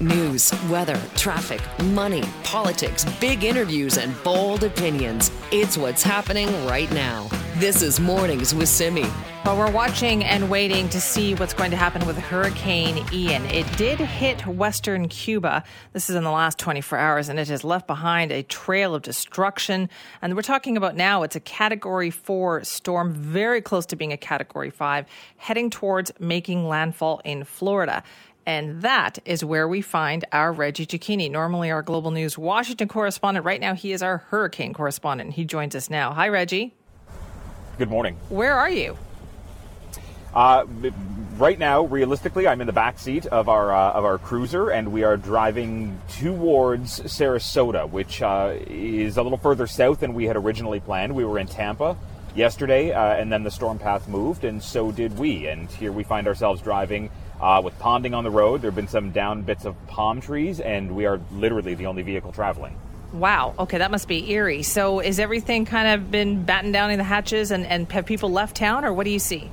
[0.00, 5.30] News, weather, traffic, money, politics, big interviews, and bold opinions.
[5.50, 7.30] It's what's happening right now.
[7.54, 9.06] This is Mornings with Simi.
[9.46, 13.44] Well, we're watching and waiting to see what's going to happen with Hurricane Ian.
[13.46, 15.62] It did hit western Cuba.
[15.92, 19.02] This is in the last 24 hours, and it has left behind a trail of
[19.02, 19.88] destruction.
[20.20, 24.16] And we're talking about now, it's a Category 4 storm, very close to being a
[24.16, 28.02] Category 5, heading towards making landfall in Florida.
[28.46, 33.44] And that is where we find our Reggie Cecchini, normally our Global News Washington correspondent.
[33.44, 35.32] Right now, he is our hurricane correspondent.
[35.32, 36.12] He joins us now.
[36.12, 36.72] Hi, Reggie.
[37.76, 38.16] Good morning.
[38.28, 38.96] Where are you?
[40.32, 40.64] Uh,
[41.38, 44.92] right now, realistically, I'm in the back seat of our uh, of our cruiser, and
[44.92, 50.36] we are driving towards Sarasota, which uh, is a little further south than we had
[50.36, 51.14] originally planned.
[51.14, 51.96] We were in Tampa
[52.34, 55.48] yesterday, uh, and then the storm path moved, and so did we.
[55.48, 58.62] And here we find ourselves driving uh, with ponding on the road.
[58.62, 62.02] There have been some down bits of palm trees, and we are literally the only
[62.02, 62.78] vehicle traveling.
[63.12, 63.54] Wow.
[63.58, 64.62] Okay, that must be eerie.
[64.62, 68.30] So, is everything kind of been battened down in the hatches, and, and have people
[68.30, 69.50] left town, or what do you see?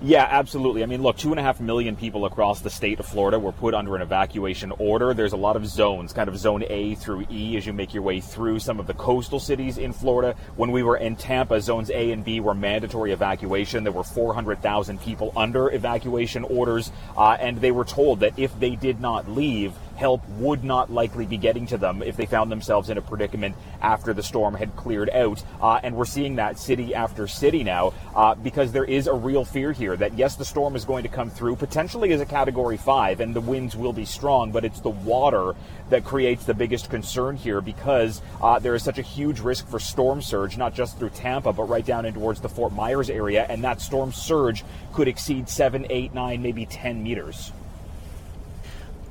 [0.00, 0.84] Yeah, absolutely.
[0.84, 3.50] I mean, look, two and a half million people across the state of Florida were
[3.50, 5.12] put under an evacuation order.
[5.12, 8.04] There's a lot of zones, kind of zone A through E, as you make your
[8.04, 10.36] way through some of the coastal cities in Florida.
[10.54, 13.82] When we were in Tampa, zones A and B were mandatory evacuation.
[13.82, 18.76] There were 400,000 people under evacuation orders, uh, and they were told that if they
[18.76, 22.88] did not leave, help would not likely be getting to them if they found themselves
[22.88, 25.42] in a predicament after the storm had cleared out.
[25.60, 29.44] Uh, and we're seeing that city after city now uh, because there is a real
[29.44, 32.76] fear here that, yes, the storm is going to come through potentially as a category
[32.76, 35.54] five and the winds will be strong, but it's the water
[35.90, 39.80] that creates the biggest concern here because uh, there is such a huge risk for
[39.80, 43.46] storm surge, not just through Tampa, but right down in towards the Fort Myers area.
[43.48, 47.52] And that storm surge could exceed seven, eight, nine, maybe 10 meters.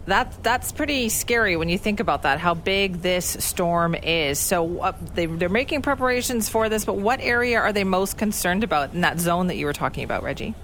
[0.07, 2.39] That that's pretty scary when you think about that.
[2.39, 4.39] How big this storm is.
[4.39, 8.63] So uh, they, they're making preparations for this, but what area are they most concerned
[8.63, 10.55] about in that zone that you were talking about, Reggie?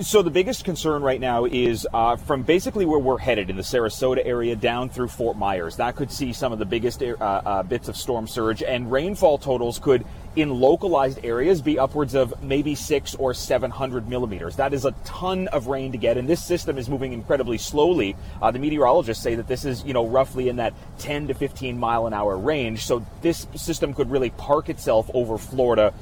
[0.00, 3.62] So the biggest concern right now is uh, from basically where we're headed in the
[3.62, 5.76] Sarasota area down through Fort Myers.
[5.76, 9.36] That could see some of the biggest uh, uh, bits of storm surge, and rainfall
[9.36, 14.56] totals could, in localized areas, be upwards of maybe six or seven hundred millimeters.
[14.56, 18.16] That is a ton of rain to get, and this system is moving incredibly slowly.
[18.40, 21.78] Uh, the meteorologists say that this is, you know, roughly in that 10 to 15
[21.78, 22.86] mile an hour range.
[22.86, 25.92] So this system could really park itself over Florida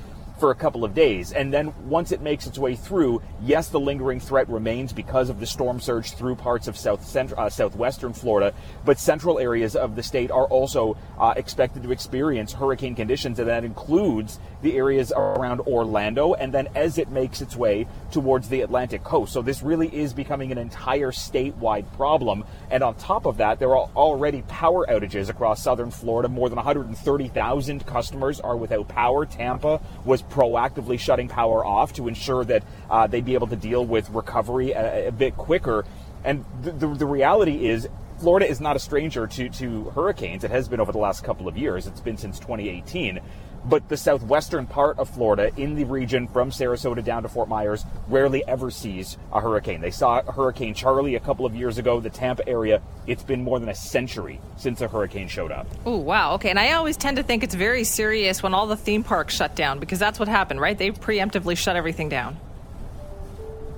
[0.44, 1.32] for a couple of days.
[1.32, 5.40] And then once it makes its way through, yes, the lingering threat remains because of
[5.40, 8.54] the storm surge through parts of south uh, southwestern Florida,
[8.84, 13.48] but central areas of the state are also uh, expected to experience hurricane conditions, and
[13.48, 18.60] that includes the areas around Orlando, and then as it makes its way towards the
[18.60, 19.32] Atlantic coast.
[19.32, 22.44] So this really is becoming an entire statewide problem.
[22.70, 26.28] And on top of that, there are already power outages across southern Florida.
[26.28, 29.26] More than 130,000 customers are without power.
[29.26, 33.84] Tampa was proactively shutting power off to ensure that uh, they'd be able to deal
[33.86, 35.84] with recovery a, a bit quicker.
[36.24, 40.44] And the, the, the reality is, Florida is not a stranger to, to hurricanes.
[40.44, 41.86] It has been over the last couple of years.
[41.86, 43.20] It's been since 2018
[43.64, 47.84] but the southwestern part of Florida, in the region from Sarasota down to Fort Myers,
[48.08, 49.80] rarely ever sees a hurricane.
[49.80, 52.82] They saw Hurricane Charley a couple of years ago, the Tampa area.
[53.06, 55.66] It's been more than a century since a hurricane showed up.
[55.86, 56.34] Oh, wow.
[56.34, 56.50] Okay.
[56.50, 59.54] And I always tend to think it's very serious when all the theme parks shut
[59.54, 60.76] down because that's what happened, right?
[60.76, 62.36] They preemptively shut everything down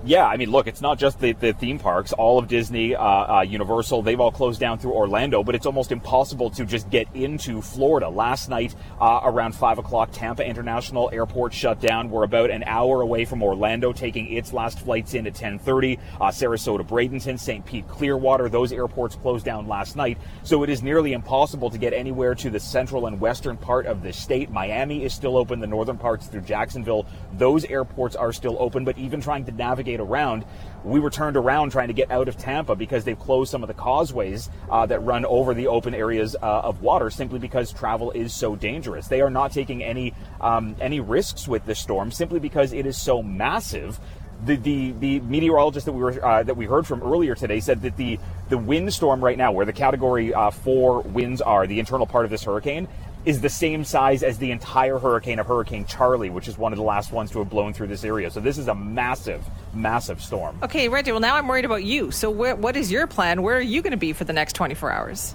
[0.07, 2.13] yeah, I mean, look, it's not just the, the theme parks.
[2.13, 5.91] All of Disney, uh, uh, Universal, they've all closed down through Orlando, but it's almost
[5.91, 8.09] impossible to just get into Florida.
[8.09, 12.09] Last night, uh, around 5 o'clock, Tampa International Airport shut down.
[12.09, 15.99] We're about an hour away from Orlando, taking its last flights in at 1030.
[16.21, 17.67] Uh, Sarasota, Bradenton, St.
[17.67, 20.19] Pete, Clearwater, those airports closed down last night.
[20.45, 24.05] So it is nearly impossible to get anywhere to the central and western part of
[24.05, 24.51] the state.
[24.51, 27.07] Miami is still open, the northern parts through Jacksonville.
[27.33, 30.45] Those airports are still open, but even trying to navigate around.
[30.85, 33.69] We were turned around trying to get out of Tampa because they've closed some of
[33.69, 38.13] the causeways uh, that run over the open areas uh, of water simply because travel
[38.13, 39.09] is so dangerous.
[39.09, 43.01] They are not taking any um, any risks with this storm simply because it is
[43.01, 43.99] so massive
[44.45, 47.83] the, the, the meteorologist that we were uh, that we heard from earlier today said
[47.83, 48.19] that the
[48.49, 52.31] the windstorm right now, where the Category uh, Four winds are, the internal part of
[52.31, 52.87] this hurricane,
[53.27, 56.77] is the same size as the entire hurricane of Hurricane Charley, which is one of
[56.79, 58.31] the last ones to have blown through this area.
[58.31, 59.45] So this is a massive,
[59.75, 60.57] massive storm.
[60.63, 61.11] Okay, Reggie.
[61.11, 62.13] Well, now I'm worried about you.
[62.13, 63.43] So wh- what is your plan?
[63.43, 65.35] Where are you going to be for the next 24 hours?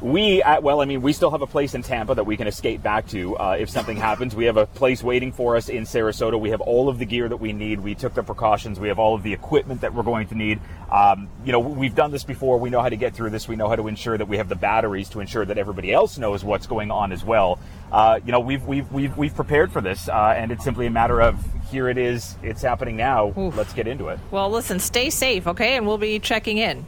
[0.00, 2.46] We, uh, well, I mean, we still have a place in Tampa that we can
[2.46, 4.36] escape back to uh, if something happens.
[4.36, 6.38] We have a place waiting for us in Sarasota.
[6.38, 7.80] We have all of the gear that we need.
[7.80, 8.78] We took the precautions.
[8.78, 10.60] We have all of the equipment that we're going to need.
[10.92, 12.58] Um, you know, we've done this before.
[12.58, 13.48] We know how to get through this.
[13.48, 16.18] We know how to ensure that we have the batteries to ensure that everybody else
[16.18, 17.58] knows what's going on as well.
[17.90, 20.90] Uh, you know, we've we've we've we've prepared for this, uh, and it's simply a
[20.90, 22.36] matter of here it is.
[22.42, 23.32] It's happening now.
[23.38, 23.56] Oof.
[23.56, 24.18] Let's get into it.
[24.30, 26.84] Well, listen, stay safe, okay, and we'll be checking in.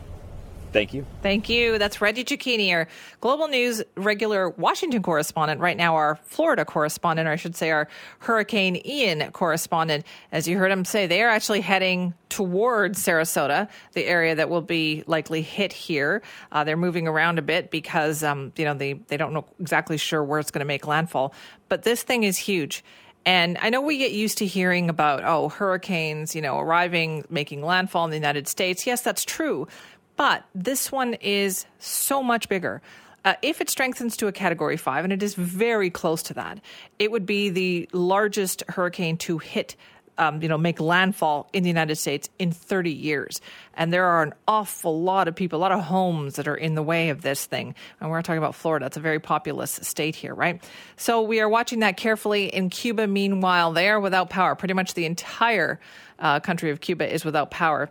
[0.79, 1.05] Thank you.
[1.23, 1.77] Thank you.
[1.77, 2.87] That's Reggie Cecchini, our
[3.21, 5.61] Global News regular Washington correspondent.
[5.61, 7.89] Right now, our Florida correspondent, or I should say, our
[8.21, 10.05] Hurricane Ian correspondent.
[10.31, 14.63] As you heard him say, they are actually heading towards Sarasota, the area that will
[14.63, 16.23] be likely hit here.
[16.53, 19.97] Uh, they're moving around a bit because, um, you know, they, they don't know exactly
[19.97, 21.35] sure where it's going to make landfall.
[21.69, 22.85] But this thing is huge.
[23.27, 27.63] And I know we get used to hearing about, oh, hurricanes, you know, arriving, making
[27.63, 28.87] landfall in the United States.
[28.87, 29.67] Yes, that's true.
[30.19, 32.83] But this one is so much bigger.
[33.25, 36.61] Uh, if it strengthens to a category five, and it is very close to that,
[36.99, 39.77] it would be the largest hurricane to hit,
[40.19, 43.41] um, you know, make landfall in the United States in 30 years.
[43.75, 46.75] And there are an awful lot of people, a lot of homes that are in
[46.75, 47.77] the way of this thing.
[48.01, 48.87] And we're talking about Florida.
[48.87, 50.61] It's a very populous state here, right?
[50.97, 52.47] So we are watching that carefully.
[52.47, 54.57] In Cuba, meanwhile, they are without power.
[54.57, 55.79] Pretty much the entire
[56.19, 57.89] uh, country of Cuba is without power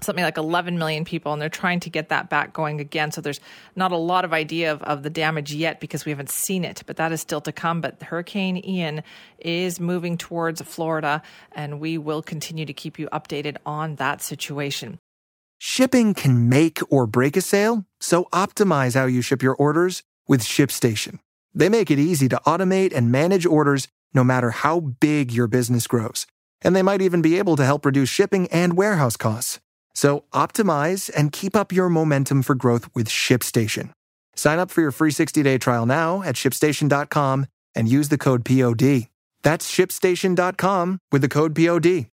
[0.00, 3.10] something like 11 million people, and they're trying to get that back going again.
[3.10, 3.40] So there's
[3.76, 6.82] not a lot of idea of, of the damage yet because we haven't seen it,
[6.86, 7.80] but that is still to come.
[7.80, 9.02] But Hurricane Ian
[9.38, 14.98] is moving towards Florida, and we will continue to keep you updated on that situation.
[15.58, 20.42] Shipping can make or break a sale, so optimize how you ship your orders with
[20.42, 21.20] ShipStation.
[21.54, 25.86] They make it easy to automate and manage orders no matter how big your business
[25.86, 26.26] grows.
[26.62, 29.60] And they might even be able to help reduce shipping and warehouse costs.
[29.94, 33.90] So optimize and keep up your momentum for growth with ShipStation.
[34.36, 39.08] Sign up for your free 60-day trial now at shipstation.com and use the code POD.
[39.42, 42.06] That's shipstation.com with the code POD.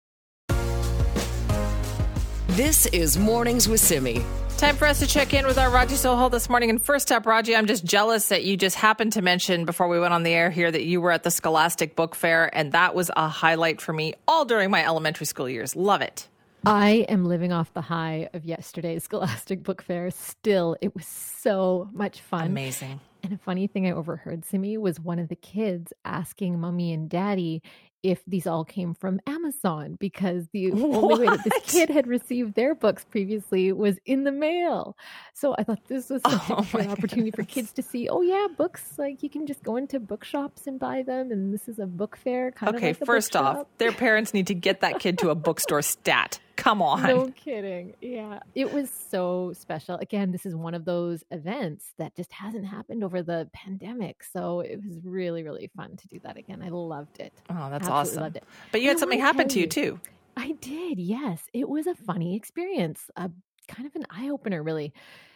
[2.49, 4.23] This is Mornings with Simi.
[4.57, 6.69] Time for us to check in with our Raji Sohal this morning.
[6.69, 9.99] And first up, Raji, I'm just jealous that you just happened to mention before we
[9.99, 12.93] went on the air here that you were at the Scholastic Book Fair, and that
[12.93, 15.75] was a highlight for me all during my elementary school years.
[15.75, 16.27] Love it.
[16.65, 20.11] I am living off the high of yesterday's Scholastic Book Fair.
[20.11, 22.47] Still, it was so much fun.
[22.47, 22.99] Amazing.
[23.23, 27.09] And a funny thing I overheard, Simi, was one of the kids asking mommy and
[27.09, 27.61] daddy
[28.03, 31.03] if these all came from Amazon because the what?
[31.03, 34.97] only way that this kid had received their books previously was in the mail.
[35.33, 37.35] So I thought this was oh a good opportunity goodness.
[37.35, 40.79] for kids to see, oh yeah, books like you can just go into bookshops and
[40.79, 43.91] buy them and this is a book fair kind okay, of like first off, their
[43.91, 46.39] parents need to get that kid to a bookstore stat.
[46.55, 47.03] Come on.
[47.03, 47.93] No kidding.
[48.01, 48.39] Yeah.
[48.55, 49.95] It was so special.
[49.97, 54.23] Again, this is one of those events that just hasn't happened over the pandemic.
[54.23, 56.61] So it was really, really fun to do that again.
[56.61, 57.33] I loved it.
[57.49, 58.23] Oh, that's Absolutely awesome.
[58.23, 58.43] Loved it.
[58.71, 59.99] But you had something happen to you too.
[60.37, 60.99] I did.
[60.99, 61.43] Yes.
[61.53, 63.09] It was a funny experience.
[63.15, 63.31] A
[63.67, 64.93] kind of an eye opener, really.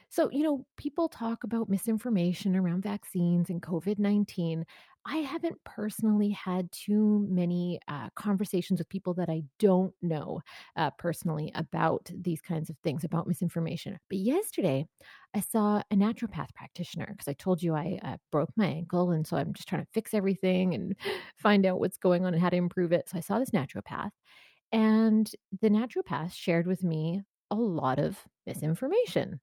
[0.09, 4.65] So, you know, people talk about misinformation around vaccines and COVID 19.
[5.07, 10.41] I haven't personally had too many uh, conversations with people that I don't know
[10.75, 13.99] uh, personally about these kinds of things, about misinformation.
[14.09, 14.87] But yesterday,
[15.35, 19.11] I saw a naturopath practitioner because I told you I uh, broke my ankle.
[19.11, 20.95] And so I'm just trying to fix everything and
[21.37, 23.07] find out what's going on and how to improve it.
[23.09, 24.09] So I saw this naturopath.
[24.71, 25.31] And
[25.61, 29.39] the naturopath shared with me a lot of misinformation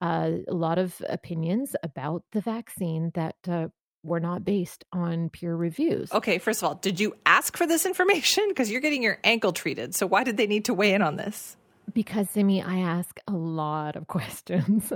[0.00, 3.68] uh, a lot of opinions about the vaccine that uh,
[4.04, 6.12] were not based on peer reviews.
[6.12, 8.48] Okay, first of all, did you ask for this information?
[8.48, 9.94] Because you're getting your ankle treated.
[9.94, 11.56] So why did they need to weigh in on this?
[11.92, 14.92] Because, Simi, I ask a lot of questions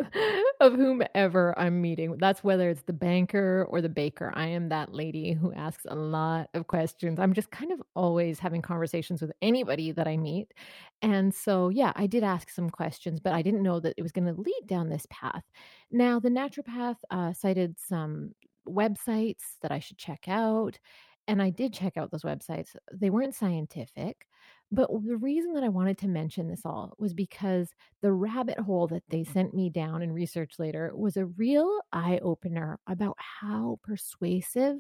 [0.61, 2.17] of whomever I'm meeting.
[2.19, 4.33] That's whether it's the banker or the baker.
[4.35, 7.21] I am that lady who asks a lot of questions.
[7.21, 10.55] I'm just kind of always having conversations with anybody that I meet.
[11.03, 14.13] And so, yeah, I did ask some questions, but I didn't know that it was
[14.13, 15.45] going to lead down this path.
[15.91, 18.35] Now, the naturopath uh, cited some
[18.69, 20.79] websites that I should check out.
[21.27, 22.75] And I did check out those websites.
[22.93, 24.27] They weren't scientific.
[24.71, 27.71] But the reason that I wanted to mention this all was because
[28.03, 32.19] the rabbit hole that they sent me down in research later was a real eye
[32.23, 34.77] opener about how persuasive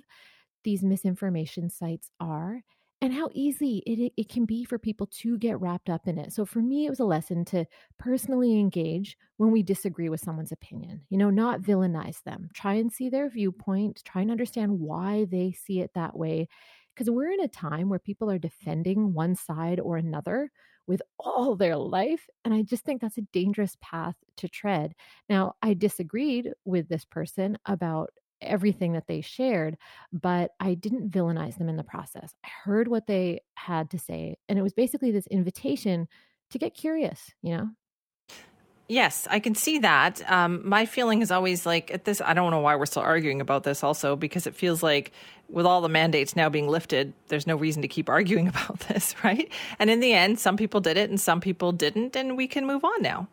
[0.65, 2.61] these misinformation sites are
[3.01, 6.33] and how easy it, it can be for people to get wrapped up in it.
[6.33, 7.65] So for me, it was a lesson to
[7.99, 12.49] personally engage when we disagree with someone's opinion, you know, not villainize them.
[12.55, 16.49] Try and see their viewpoint, try and understand why they see it that way.
[16.95, 20.51] Because we're in a time where people are defending one side or another
[20.89, 22.27] with all their life.
[22.45, 24.95] And I just think that's a dangerous path to tread.
[25.29, 29.77] Now, I disagreed with this person about everything that they shared,
[30.13, 32.33] but I didn't villainize them in the process.
[32.45, 36.09] I heard what they had to say, and it was basically this invitation
[36.51, 37.69] to get curious, you know?
[38.91, 40.23] Yes, I can see that.
[40.31, 42.23] Um, my feeling is always like at this.
[42.23, 43.85] I don't know why we're still arguing about this.
[43.85, 45.13] Also, because it feels like
[45.51, 49.15] with all the mandates now being lifted, there's no reason to keep arguing about this,
[49.23, 49.53] right?
[49.79, 52.67] And in the end, some people did it and some people didn't, and we can
[52.67, 53.29] move on now.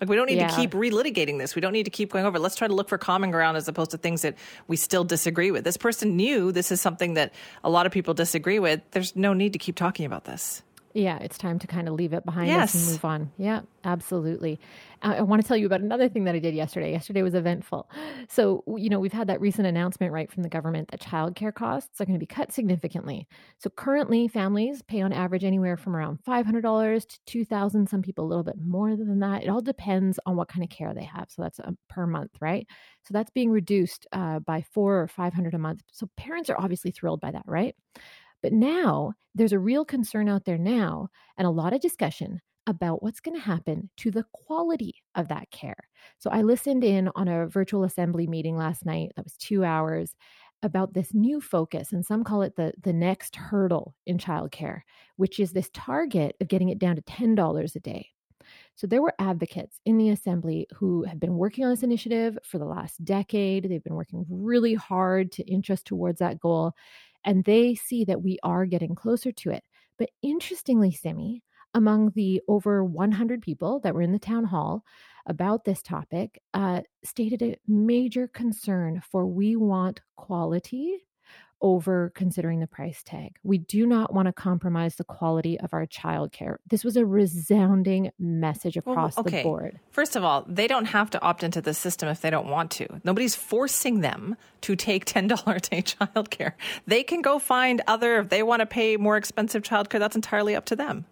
[0.00, 0.48] Like we don't need yeah.
[0.48, 1.54] to keep relitigating this.
[1.54, 2.38] We don't need to keep going over.
[2.38, 4.34] Let's try to look for common ground as opposed to things that
[4.68, 5.64] we still disagree with.
[5.64, 7.32] This person knew this is something that
[7.64, 8.80] a lot of people disagree with.
[8.90, 10.62] There's no need to keep talking about this.
[10.96, 12.74] Yeah, it's time to kind of leave it behind yes.
[12.74, 13.30] us and move on.
[13.36, 14.58] Yeah, absolutely.
[15.02, 16.90] I, I want to tell you about another thing that I did yesterday.
[16.90, 17.90] Yesterday was eventful.
[18.30, 22.00] So, you know, we've had that recent announcement right from the government that childcare costs
[22.00, 23.28] are going to be cut significantly.
[23.58, 27.88] So, currently, families pay on average anywhere from around $500 to 2,000.
[27.90, 29.42] Some people a little bit more than that.
[29.42, 31.28] It all depends on what kind of care they have.
[31.28, 32.66] So, that's a, per month, right?
[33.02, 35.82] So, that's being reduced uh, by four or 500 a month.
[35.92, 37.74] So, parents are obviously thrilled by that, right?
[38.46, 43.02] But now there's a real concern out there now and a lot of discussion about
[43.02, 45.88] what's going to happen to the quality of that care.
[46.20, 50.14] So I listened in on a virtual assembly meeting last night that was 2 hours
[50.62, 54.82] about this new focus and some call it the the next hurdle in childcare,
[55.16, 58.10] which is this target of getting it down to $10 a day.
[58.76, 62.58] So there were advocates in the assembly who have been working on this initiative for
[62.58, 63.64] the last decade.
[63.68, 66.74] They've been working really hard to inch us towards that goal
[67.26, 69.64] and they see that we are getting closer to it.
[69.98, 71.42] But interestingly, Simi,
[71.74, 74.84] among the over 100 people that were in the town hall
[75.26, 81.05] about this topic, uh, stated a major concern for we want quality
[81.60, 83.36] over considering the price tag.
[83.42, 86.56] We do not want to compromise the quality of our childcare.
[86.66, 89.38] This was a resounding message oh, across well, okay.
[89.38, 89.80] the board.
[89.90, 92.70] First of all, they don't have to opt into the system if they don't want
[92.72, 93.00] to.
[93.04, 96.52] Nobody's forcing them to take $10 a day childcare.
[96.86, 100.54] They can go find other, if they want to pay more expensive childcare, that's entirely
[100.54, 101.06] up to them.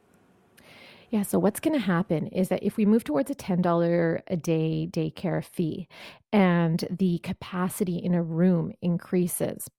[1.14, 4.36] Yeah, so what's going to happen is that if we move towards a $10 a
[4.36, 5.86] day daycare fee
[6.32, 9.70] and the capacity in a room increases,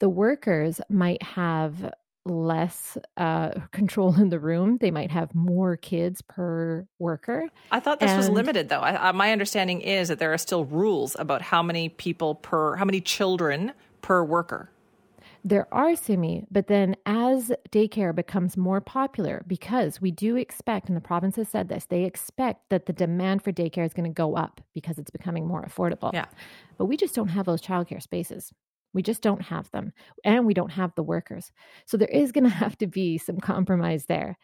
[0.00, 1.92] the workers might have
[2.26, 4.78] less uh, control in the room.
[4.80, 7.48] They might have more kids per worker.
[7.70, 8.80] I thought this and, was limited, though.
[8.80, 12.84] I, my understanding is that there are still rules about how many people per, how
[12.84, 14.70] many children per worker.
[15.42, 20.96] There are Simi, but then as daycare becomes more popular, because we do expect, and
[20.96, 24.14] the province has said this, they expect that the demand for daycare is going to
[24.14, 26.12] go up because it's becoming more affordable.
[26.12, 26.26] Yeah.
[26.76, 28.52] But we just don't have those childcare spaces.
[28.92, 29.92] We just don't have them,
[30.24, 31.52] and we don't have the workers.
[31.86, 34.38] So there is going to have to be some compromise there.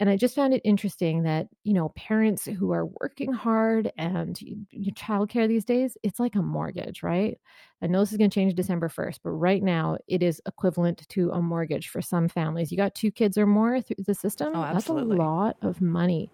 [0.00, 4.38] And I just found it interesting that, you know, parents who are working hard and
[4.70, 7.38] your childcare these days, it's like a mortgage, right?
[7.80, 11.08] I know this is going to change December 1st, but right now it is equivalent
[11.10, 12.72] to a mortgage for some families.
[12.72, 16.30] You got two kids or more through the system, oh, that's a lot of money.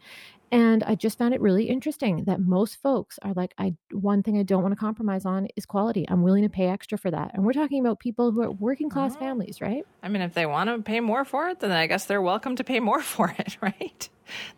[0.55, 4.39] And I just found it really interesting that most folks are like, I one thing
[4.39, 6.07] I don't want to compromise on is quality.
[6.09, 7.33] I'm willing to pay extra for that.
[7.35, 9.19] And we're talking about people who are working class oh.
[9.19, 9.85] families, right?
[10.01, 12.55] I mean, if they want to pay more for it, then I guess they're welcome
[12.55, 14.09] to pay more for it, right?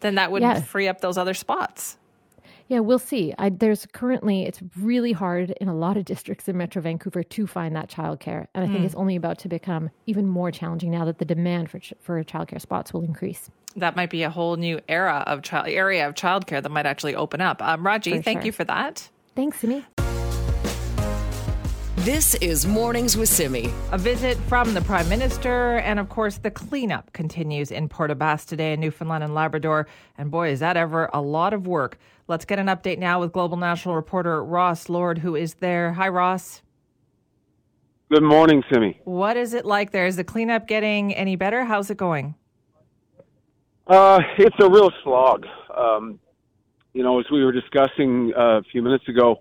[0.00, 0.60] Then that would yeah.
[0.60, 1.96] free up those other spots.
[2.68, 3.32] Yeah, we'll see.
[3.38, 7.46] I, there's currently, it's really hard in a lot of districts in Metro Vancouver to
[7.46, 8.48] find that childcare.
[8.54, 8.84] And I think mm.
[8.84, 12.60] it's only about to become even more challenging now that the demand for, for childcare
[12.60, 16.62] spots will increase that might be a whole new era of child area of childcare
[16.62, 17.62] that might actually open up.
[17.62, 18.46] Um, Raji, for thank sure.
[18.46, 19.08] you for that.
[19.34, 19.84] Thanks, Simi.
[22.06, 23.68] This is Mornings with Simi.
[23.90, 28.14] A visit from the Prime Minister, and of course, the cleanup continues in Port aux
[28.14, 29.88] Basques today in Newfoundland and Labrador.
[30.16, 31.98] And boy, is that ever a lot of work.
[32.28, 35.92] Let's get an update now with Global National reporter Ross Lord, who is there.
[35.94, 36.62] Hi, Ross.
[38.08, 39.00] Good morning, Simi.
[39.02, 40.06] What is it like there?
[40.06, 41.64] Is the cleanup getting any better?
[41.64, 42.36] How's it going?
[43.86, 45.46] Uh, it's a real slog.
[45.74, 46.18] Um,
[46.92, 49.36] you know, as we were discussing uh, a few minutes ago,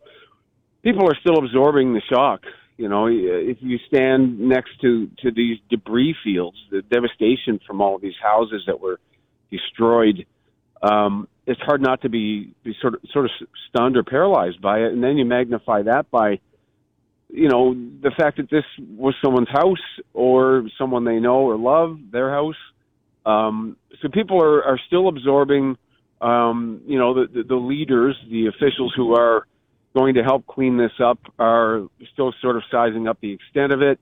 [0.83, 2.41] people are still absorbing the shock.
[2.77, 7.95] You know, if you stand next to to these debris fields, the devastation from all
[7.95, 8.99] of these houses that were
[9.49, 10.25] destroyed,
[10.83, 13.31] um, it's hard not to be, be sort of sort of
[13.69, 14.91] stunned or paralyzed by it.
[14.91, 16.39] And then you magnify that by,
[17.29, 19.77] you know, the fact that this was someone's house
[20.13, 22.57] or someone they know or love, their house
[23.25, 25.77] um, so people are, are still absorbing,
[26.21, 29.47] um, you know, the, the, the leaders, the officials who are
[29.95, 33.81] going to help clean this up are still sort of sizing up the extent of
[33.81, 33.99] it.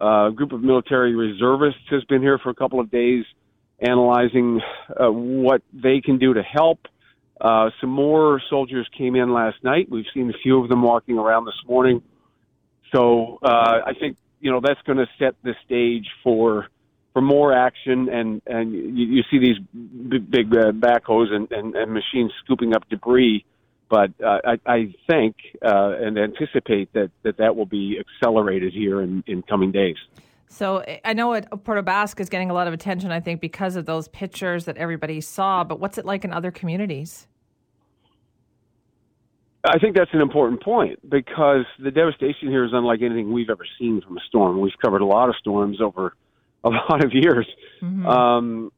[0.00, 3.24] Uh, a group of military reservists has been here for a couple of days,
[3.80, 6.80] analyzing uh, what they can do to help.
[7.40, 9.88] Uh, some more soldiers came in last night.
[9.90, 12.02] We've seen a few of them walking around this morning.
[12.94, 16.68] So uh, I think you know that's going to set the stage for
[17.14, 19.56] for more action, and and you, you see these
[20.10, 23.46] big, big uh, backhoes and, and, and machines scooping up debris.
[23.88, 29.00] But uh, I, I think uh, and anticipate that, that that will be accelerated here
[29.00, 29.96] in, in coming days.
[30.48, 33.40] So I know it, Port aux Basques is getting a lot of attention, I think,
[33.40, 35.62] because of those pictures that everybody saw.
[35.64, 37.28] But what's it like in other communities?
[39.64, 43.66] I think that's an important point because the devastation here is unlike anything we've ever
[43.78, 44.60] seen from a storm.
[44.60, 46.14] We've covered a lot of storms over
[46.64, 47.46] a lot of years.
[47.82, 48.06] Mm-hmm.
[48.06, 48.72] Um,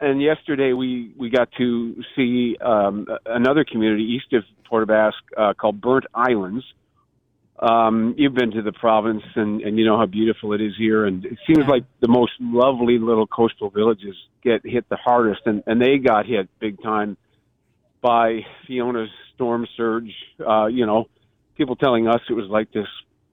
[0.00, 5.20] and yesterday we, we got to see um, another community east of Port aux Basques
[5.36, 6.64] uh, called Burnt Islands.
[7.58, 11.04] Um, you've been to the province and, and you know how beautiful it is here.
[11.04, 11.70] And it seems yeah.
[11.70, 15.42] like the most lovely little coastal villages get hit the hardest.
[15.44, 17.18] And, and they got hit big time
[18.00, 20.10] by Fiona's storm surge.
[20.46, 21.08] Uh, you know,
[21.56, 22.88] people telling us it was like this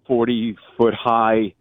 [0.08, 1.54] 40 foot high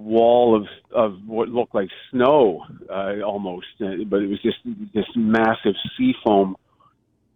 [0.00, 4.58] wall of of what looked like snow uh, almost, uh, but it was just
[4.94, 6.56] this massive sea foam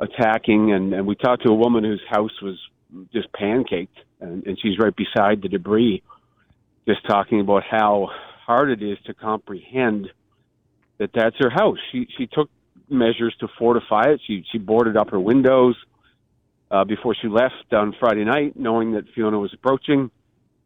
[0.00, 0.72] attacking.
[0.72, 2.58] And, and we talked to a woman whose house was
[3.12, 3.88] just pancaked,
[4.20, 6.02] and, and she's right beside the debris,
[6.86, 8.08] just talking about how
[8.46, 10.08] hard it is to comprehend
[10.98, 11.78] that that's her house.
[11.92, 12.50] She she took
[12.88, 14.20] measures to fortify it.
[14.26, 15.76] She she boarded up her windows
[16.70, 20.10] uh, before she left on Friday night, knowing that Fiona was approaching.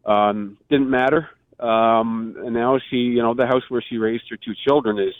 [0.05, 1.29] Um, didn't matter.
[1.61, 5.15] Um, and now she, you know, the house where she raised her two children is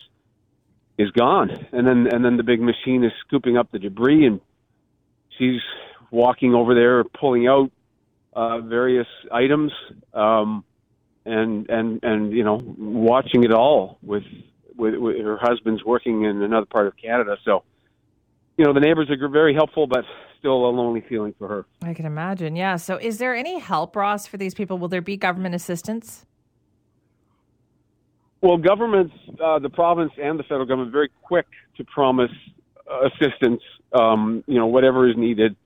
[0.97, 1.51] is gone.
[1.73, 4.41] And then and then the big machine is scooping up the debris, and
[5.37, 5.61] she's
[6.11, 7.71] walking over there, pulling out
[8.35, 9.73] uh, various items,
[10.15, 10.65] um,
[11.25, 14.25] and and and you know, watching it all with,
[14.77, 17.37] with with her husband's working in another part of Canada.
[17.45, 17.65] So,
[18.57, 20.05] you know, the neighbors are very helpful, but
[20.39, 21.67] still a lonely feeling for her.
[21.83, 22.55] I can imagine.
[22.55, 22.77] Yeah.
[22.77, 24.79] So, is there any help, Ross, for these people?
[24.79, 26.25] Will there be government assistance?
[28.41, 32.31] Well, governments, uh, the province and the federal government, very quick to promise
[32.91, 33.61] uh, assistance.
[33.93, 35.57] Um, you know, whatever is needed,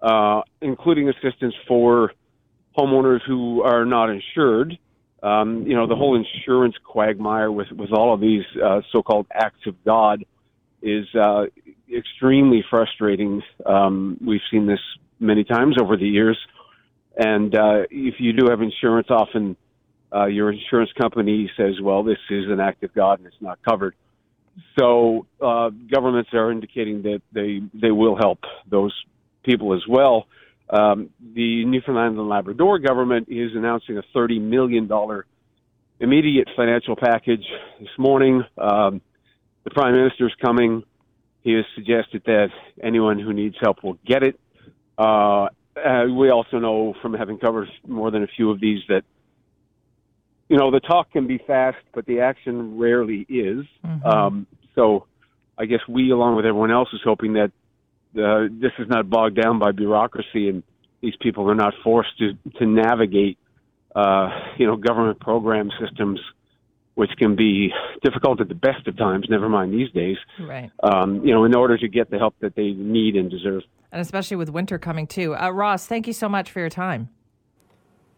[0.00, 2.12] uh, including assistance for
[2.78, 4.78] homeowners who are not insured.
[5.22, 9.66] Um, you know, the whole insurance quagmire with with all of these uh, so-called acts
[9.66, 10.24] of God
[10.80, 11.46] is uh,
[11.94, 13.42] extremely frustrating.
[13.66, 14.80] Um, we've seen this
[15.18, 16.38] many times over the years,
[17.16, 17.52] and
[17.90, 19.56] if you do have insurance, often
[20.14, 23.58] uh, your insurance company says, "Well, this is an act of God and it's not
[23.62, 23.94] covered."
[24.78, 28.94] So uh, governments are indicating that they they will help those
[29.44, 30.26] people as well.
[30.68, 35.26] Um, the Newfoundland and Labrador government is announcing a thirty million dollar
[36.00, 37.44] immediate financial package
[37.80, 38.42] this morning.
[38.58, 39.00] Um,
[39.64, 40.84] the prime minister is coming.
[41.42, 42.48] He has suggested that
[42.82, 44.38] anyone who needs help will get it.
[44.98, 49.02] Uh, uh, we also know from having covered more than a few of these that
[50.48, 53.64] you know the talk can be fast, but the action rarely is.
[53.84, 54.06] Mm-hmm.
[54.06, 55.06] Um, so
[55.58, 57.52] I guess we, along with everyone else, is hoping that
[58.16, 60.62] uh, this is not bogged down by bureaucracy and
[61.02, 63.38] these people are not forced to to navigate
[63.94, 66.20] uh, you know government program systems
[66.94, 67.70] which can be
[68.02, 70.16] difficult at the best of times, never mind these days.
[70.40, 70.70] Right.
[70.82, 73.64] Um, you know, in order to get the help that they need and deserve.
[73.92, 75.36] And especially with winter coming too.
[75.36, 77.10] Uh, Ross, thank you so much for your time.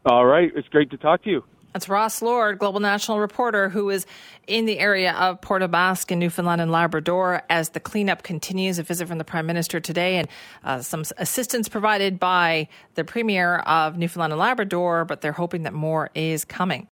[0.07, 0.53] All right.
[0.55, 1.45] It's great to talk to you.
[1.73, 4.07] That's Ross Lord, Global National reporter, who is
[4.47, 8.79] in the area of Port aux Basques in Newfoundland and Labrador as the cleanup continues.
[8.79, 10.29] A visit from the Prime Minister today and
[10.65, 15.75] uh, some assistance provided by the Premier of Newfoundland and Labrador, but they're hoping that
[15.75, 16.89] more is coming.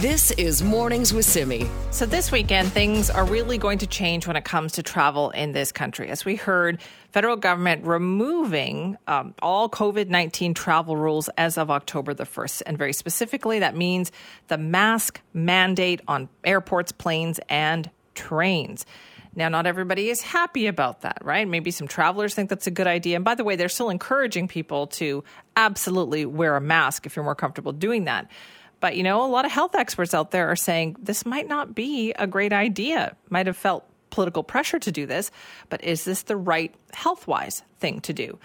[0.00, 1.68] This is Mornings with Simi.
[1.90, 5.50] So, this weekend, things are really going to change when it comes to travel in
[5.50, 6.08] this country.
[6.08, 6.80] As we heard,
[7.10, 12.62] federal government removing um, all COVID 19 travel rules as of October the 1st.
[12.64, 14.12] And very specifically, that means
[14.46, 18.86] the mask mandate on airports, planes, and trains.
[19.34, 21.46] Now, not everybody is happy about that, right?
[21.46, 23.16] Maybe some travelers think that's a good idea.
[23.16, 25.24] And by the way, they're still encouraging people to
[25.56, 28.30] absolutely wear a mask if you're more comfortable doing that.
[28.80, 31.74] But, you know, a lot of health experts out there are saying this might not
[31.74, 35.30] be a great idea, might have felt political pressure to do this,
[35.68, 38.38] but is this the right health wise thing to do?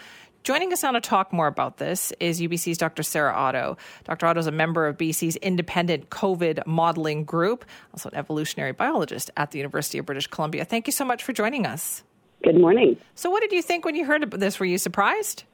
[0.43, 3.01] Joining us now to talk more about this is UBC's Dr.
[3.01, 3.77] Sarah Otto.
[4.03, 4.25] Dr.
[4.25, 9.51] Otto is a member of BC's independent COVID modeling group, also an evolutionary biologist at
[9.51, 10.65] the University of British Columbia.
[10.65, 12.03] Thank you so much for joining us.
[12.43, 12.97] Good morning.
[13.15, 14.59] So, what did you think when you heard about this?
[14.59, 15.45] Were you surprised?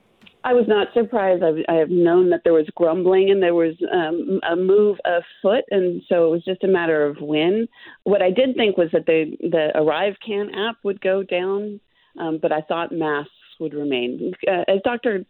[0.44, 1.44] I was not surprised.
[1.44, 5.66] I've, I have known that there was grumbling and there was um, a move afoot,
[5.70, 7.68] and so it was just a matter of when.
[8.04, 11.80] What I did think was that the the ArriveCan app would go down,
[12.18, 14.34] um, but I thought masks would remain.
[14.48, 15.26] Uh, as Dr.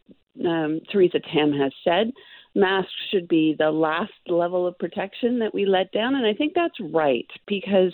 [0.46, 2.12] Um, Theresa Tam has said,
[2.54, 6.54] masks should be the last level of protection that we let down, and I think
[6.54, 7.94] that's right because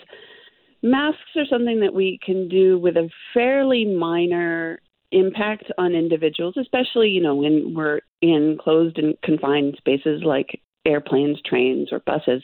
[0.84, 4.82] masks are something that we can do with a fairly minor
[5.16, 11.40] impact on individuals, especially, you know, when we're in closed and confined spaces like airplanes,
[11.46, 12.44] trains, or buses.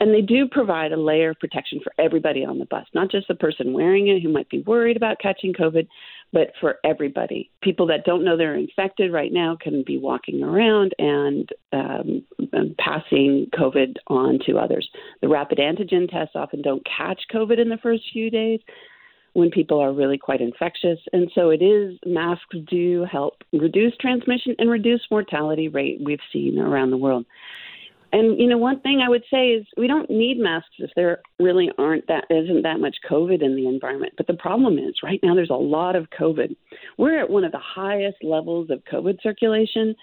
[0.00, 3.28] And they do provide a layer of protection for everybody on the bus, not just
[3.28, 5.86] the person wearing it who might be worried about catching COVID,
[6.32, 7.52] but for everybody.
[7.62, 12.76] People that don't know they're infected right now can be walking around and, um, and
[12.78, 14.88] passing COVID on to others.
[15.20, 18.58] The rapid antigen tests often don't catch COVID in the first few days
[19.34, 20.98] when people are really quite infectious.
[21.12, 26.58] And so it is, masks do help reduce transmission and reduce mortality rate we've seen
[26.58, 27.24] around the world.
[28.14, 31.22] And you know, one thing I would say is we don't need masks if there
[31.38, 34.12] really aren't that isn't that much COVID in the environment.
[34.18, 36.54] But the problem is right now there's a lot of COVID.
[36.98, 39.94] We're at one of the highest levels of COVID circulation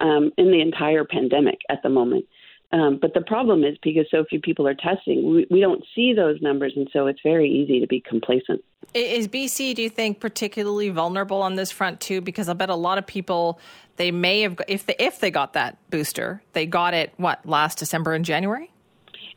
[0.00, 2.24] um, in the entire pandemic at the moment.
[2.70, 6.12] Um, but the problem is because so few people are testing, we, we don't see
[6.12, 8.62] those numbers, and so it's very easy to be complacent.
[8.92, 12.20] Is BC, do you think, particularly vulnerable on this front too?
[12.20, 13.58] Because I bet a lot of people
[13.96, 17.78] they may have, if they if they got that booster, they got it what last
[17.78, 18.70] December and January.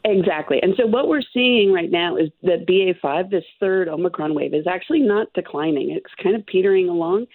[0.04, 0.60] Exactly.
[0.62, 4.66] And so what we're seeing right now is that BA5, this third Omicron wave, is
[4.68, 5.92] actually not declining.
[5.92, 7.28] It's kind of petering along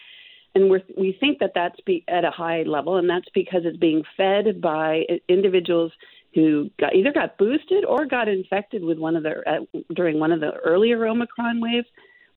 [0.56, 3.76] and we we think that that's be, at a high level, and that's because it's
[3.76, 5.92] being fed by individuals
[6.34, 10.32] who got, either got boosted or got infected with one of the uh, during one
[10.32, 11.86] of the earlier Omicron waves.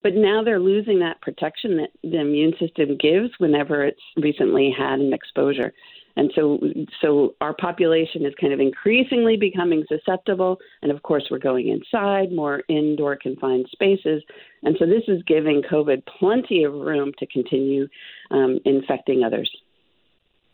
[0.04, 5.00] But now they're losing that protection that the immune system gives whenever it's recently had
[5.00, 5.74] an exposure.
[6.16, 6.60] And so,
[7.02, 10.58] so our population is kind of increasingly becoming susceptible.
[10.82, 14.24] And of course, we're going inside, more indoor confined spaces.
[14.64, 17.88] And so this is giving COVID plenty of room to continue
[18.32, 19.50] um, infecting others.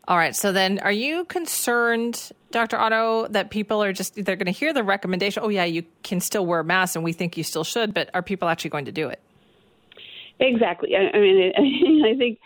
[0.07, 0.35] All right.
[0.35, 2.77] So then, are you concerned, Dr.
[2.77, 6.19] Otto, that people are just, they're going to hear the recommendation, oh, yeah, you can
[6.19, 8.91] still wear masks and we think you still should, but are people actually going to
[8.91, 9.19] do it?
[10.39, 10.95] Exactly.
[10.95, 12.39] I, I mean, I think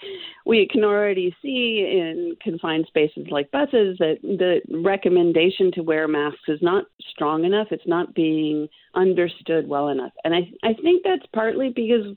[0.46, 6.40] we can already see in confined spaces like buses that the recommendation to wear masks
[6.48, 7.68] is not strong enough.
[7.72, 10.12] It's not being understood well enough.
[10.24, 12.16] And I, I think that's partly because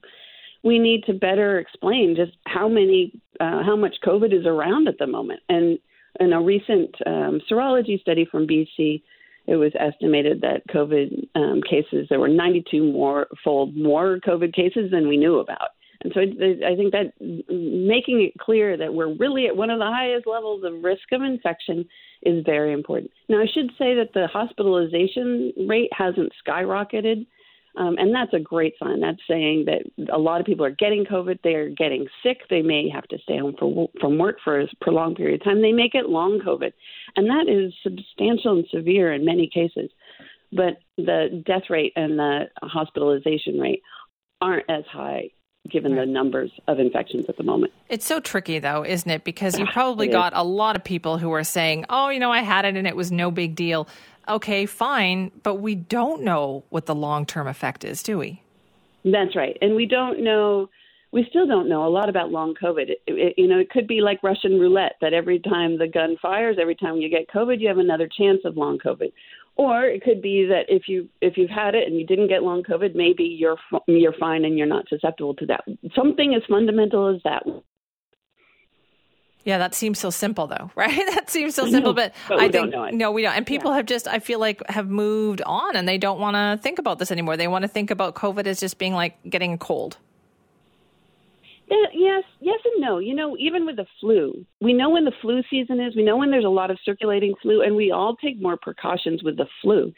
[0.62, 4.98] we need to better explain just how many, uh, how much COVID is around at
[4.98, 5.40] the moment.
[5.48, 5.78] And
[6.20, 9.02] in a recent um, serology study from BC,
[9.46, 14.90] it was estimated that COVID um, cases, there were 92 more fold more COVID cases
[14.90, 15.70] than we knew about.
[16.02, 19.86] And so I think that making it clear that we're really at one of the
[19.86, 21.84] highest levels of risk of infection
[22.22, 23.10] is very important.
[23.28, 27.26] Now, I should say that the hospitalization rate hasn't skyrocketed.
[27.76, 29.00] Um, and that's a great sign.
[29.00, 31.38] That's saying that a lot of people are getting COVID.
[31.42, 32.42] They're getting sick.
[32.50, 35.62] They may have to stay home for, from work for a prolonged period of time.
[35.62, 36.72] They may get long COVID.
[37.16, 39.90] And that is substantial and severe in many cases.
[40.52, 43.82] But the death rate and the hospitalization rate
[44.42, 45.30] aren't as high
[45.70, 47.72] given the numbers of infections at the moment.
[47.88, 49.24] It's so tricky, though, isn't it?
[49.24, 52.40] Because you probably got a lot of people who are saying, oh, you know, I
[52.40, 53.88] had it and it was no big deal.
[54.28, 58.42] Okay, fine, but we don't know what the long term effect is, do we?
[59.04, 59.56] That's right.
[59.60, 60.68] And we don't know.
[61.10, 62.88] We still don't know a lot about long COVID.
[62.88, 66.16] It, it, you know, it could be like Russian roulette that every time the gun
[66.22, 69.12] fires, every time you get COVID, you have another chance of long COVID.
[69.56, 72.42] Or it could be that if you if you've had it and you didn't get
[72.42, 75.64] long COVID, maybe you're you're fine and you're not susceptible to that.
[75.94, 77.42] Something as fundamental as that.
[79.44, 81.06] Yeah, that seems so simple, though, right?
[81.14, 83.34] that seems so simple, but, but I think no, we don't.
[83.34, 83.78] And people yeah.
[83.78, 86.98] have just, I feel like, have moved on, and they don't want to think about
[86.98, 87.36] this anymore.
[87.36, 89.98] They want to think about COVID as just being like getting a cold.
[91.70, 92.98] Uh, yes, yes, and no.
[92.98, 95.96] You know, even with the flu, we know when the flu season is.
[95.96, 99.22] We know when there's a lot of circulating flu, and we all take more precautions
[99.22, 99.92] with the flu.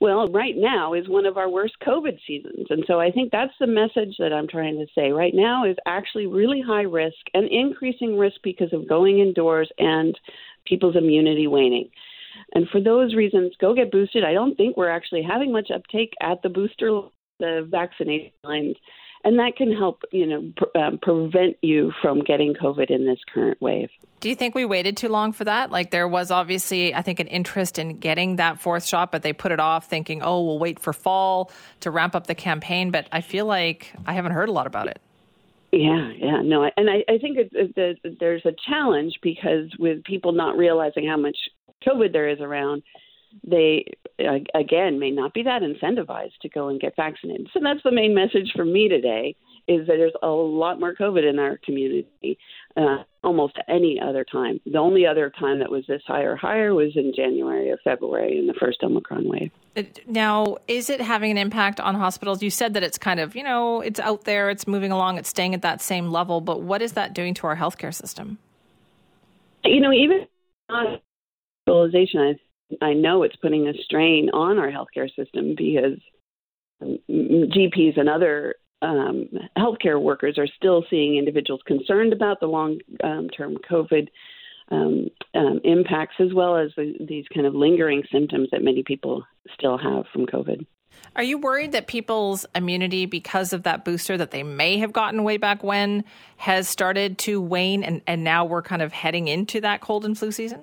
[0.00, 2.66] Well, right now is one of our worst COVID seasons.
[2.70, 5.10] And so I think that's the message that I'm trying to say.
[5.10, 10.16] Right now is actually really high risk and increasing risk because of going indoors and
[10.66, 11.90] people's immunity waning.
[12.54, 14.22] And for those reasons, go get boosted.
[14.22, 17.00] I don't think we're actually having much uptake at the booster,
[17.40, 18.76] the vaccination lines
[19.28, 23.18] and that can help you know pr- um, prevent you from getting covid in this
[23.32, 23.90] current wave.
[24.20, 25.70] Do you think we waited too long for that?
[25.70, 29.34] Like there was obviously i think an interest in getting that fourth shot but they
[29.34, 32.90] put it off thinking oh we'll wait for fall to ramp up the campaign.
[32.90, 35.00] But i feel like i haven't heard a lot about it.
[35.70, 40.32] Yeah, yeah, no, and I, I think it, it, there's a challenge because with people
[40.32, 41.36] not realizing how much
[41.86, 42.82] COVID there is around,
[43.46, 43.84] they
[44.54, 47.48] again may not be that incentivized to go and get vaccinated.
[47.52, 49.36] So that's the main message for me today
[49.68, 52.38] is that there's a lot more COVID in our community
[52.76, 54.60] uh, almost any other time.
[54.64, 58.38] The only other time that was this high or higher was in January or February
[58.38, 59.50] in the first Omicron wave.
[60.06, 62.42] Now, is it having an impact on hospitals?
[62.42, 65.28] You said that it's kind of, you know, it's out there, it's moving along, it's
[65.28, 68.38] staying at that same level, but what is that doing to our healthcare system?
[69.64, 70.26] You know, even
[70.70, 72.34] hospitalization, I,
[72.82, 75.98] I know it's putting a strain on our healthcare system because
[76.82, 83.28] GPs and other um, healthcare workers are still seeing individuals concerned about the long um,
[83.30, 84.08] term COVID
[84.70, 89.24] um, um, impacts, as well as the, these kind of lingering symptoms that many people
[89.54, 90.64] still have from COVID.
[91.16, 95.24] Are you worried that people's immunity, because of that booster that they may have gotten
[95.24, 96.04] way back when,
[96.36, 100.16] has started to wane and, and now we're kind of heading into that cold and
[100.18, 100.62] flu season?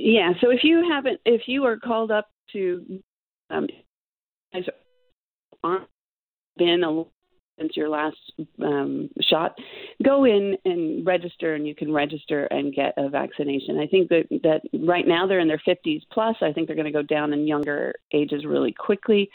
[0.00, 3.02] Yeah, so if you haven't, if you are called up to
[3.50, 3.66] um,
[5.64, 5.88] aren't
[6.56, 7.02] been a
[7.58, 8.16] since your last
[8.64, 9.58] um, shot,
[10.04, 13.80] go in and register, and you can register and get a vaccination.
[13.80, 16.36] I think that that right now they're in their 50s plus.
[16.42, 19.28] I think they're going to go down in younger ages really quickly,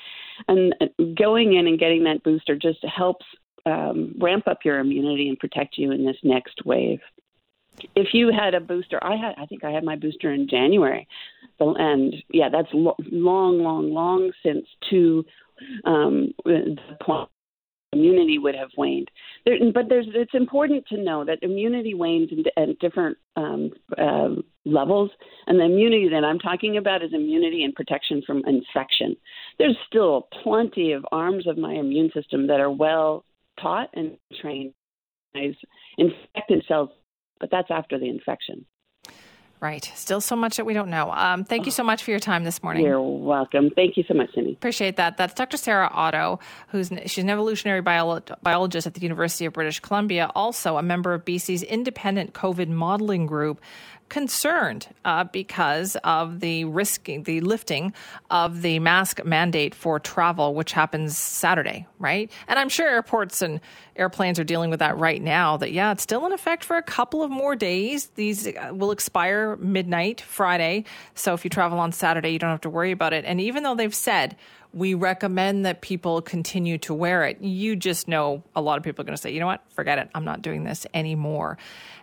[0.48, 0.74] and
[1.18, 3.26] going in and getting that booster just helps
[3.66, 7.02] um, ramp up your immunity and protect you in this next wave.
[7.96, 9.36] If you had a booster, I had.
[9.38, 11.08] I think I had my booster in January,
[11.60, 15.26] and yeah, that's lo- long, long, long since two
[15.86, 17.30] um, the point
[17.94, 19.10] immunity would have waned.
[19.46, 24.30] There, but there's, it's important to know that immunity wanes at different um, uh,
[24.66, 25.12] levels,
[25.48, 29.16] and the immunity that I'm talking about is immunity and protection from infection.
[29.60, 33.26] There's still plenty of arms of my immune system that are well
[33.62, 34.74] taught and trained
[35.98, 36.90] infected cells,
[37.44, 38.66] but that's after the infection.
[39.60, 39.92] Right.
[39.96, 41.12] Still so much that we don't know.
[41.12, 42.86] Um, thank you so much for your time this morning.
[42.86, 43.70] You're welcome.
[43.76, 44.54] Thank you so much, Cindy.
[44.54, 45.18] Appreciate that.
[45.18, 45.58] That's Dr.
[45.58, 50.78] Sarah Otto, who's she's an evolutionary bio- biologist at the University of British Columbia, also
[50.78, 53.60] a member of BC's independent COVID modeling group
[54.10, 57.94] concerned uh, because of the risking, the lifting
[58.30, 62.32] of the mask mandate for travel, which happens Saturday, right?
[62.48, 63.60] And I'm sure airports and
[63.96, 65.58] airplanes are dealing with that right now.
[65.58, 68.08] That yeah, it's still in effect for a couple of more days.
[68.16, 70.86] These uh, will expire midnight Friday,
[71.16, 73.26] so if you travel on Saturday, you don't have to worry about it.
[73.26, 74.36] And even though they've said
[74.74, 77.42] we recommend that people continue to wear it.
[77.42, 80.00] You just know a lot of people are going to say, you know what, forget
[80.00, 80.10] it.
[80.16, 81.58] I'm not doing this anymore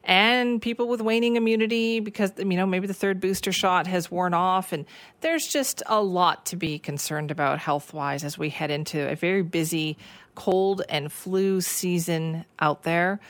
[0.05, 4.35] and people with waning immunity because you know maybe the third booster shot has worn
[4.35, 4.87] off and
[5.21, 9.15] there's just a lot to be concerned about health wise as we head into a
[9.15, 9.97] very busy
[10.35, 13.21] cold and flu season out there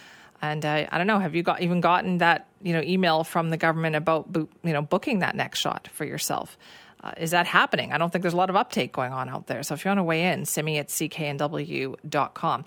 [0.42, 3.50] and uh, I don't know have you got even gotten that you know email from
[3.50, 6.56] the government about you know booking that next shot for yourself
[7.02, 7.92] uh, is that happening?
[7.92, 9.62] I don't think there's a lot of uptake going on out there.
[9.62, 12.64] So if you want to weigh in, send me at cknw.com.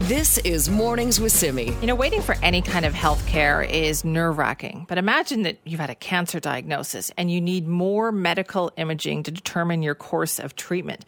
[0.00, 1.76] This is Mornings with Simi.
[1.80, 5.58] You know, waiting for any kind of health care is nerve wracking, but imagine that
[5.64, 10.38] you've had a cancer diagnosis and you need more medical imaging to determine your course
[10.38, 11.04] of treatment.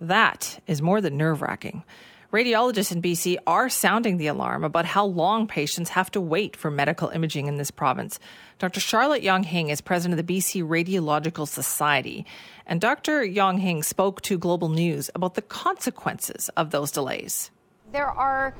[0.00, 1.84] That is more than nerve wracking.
[2.32, 6.70] Radiologists in BC are sounding the alarm about how long patients have to wait for
[6.70, 8.18] medical imaging in this province.
[8.58, 8.80] Dr.
[8.80, 12.24] Charlotte Yong Hing is president of the BC Radiological Society.
[12.66, 13.22] And Dr.
[13.22, 17.50] Yong Hing spoke to Global News about the consequences of those delays.
[17.92, 18.54] There are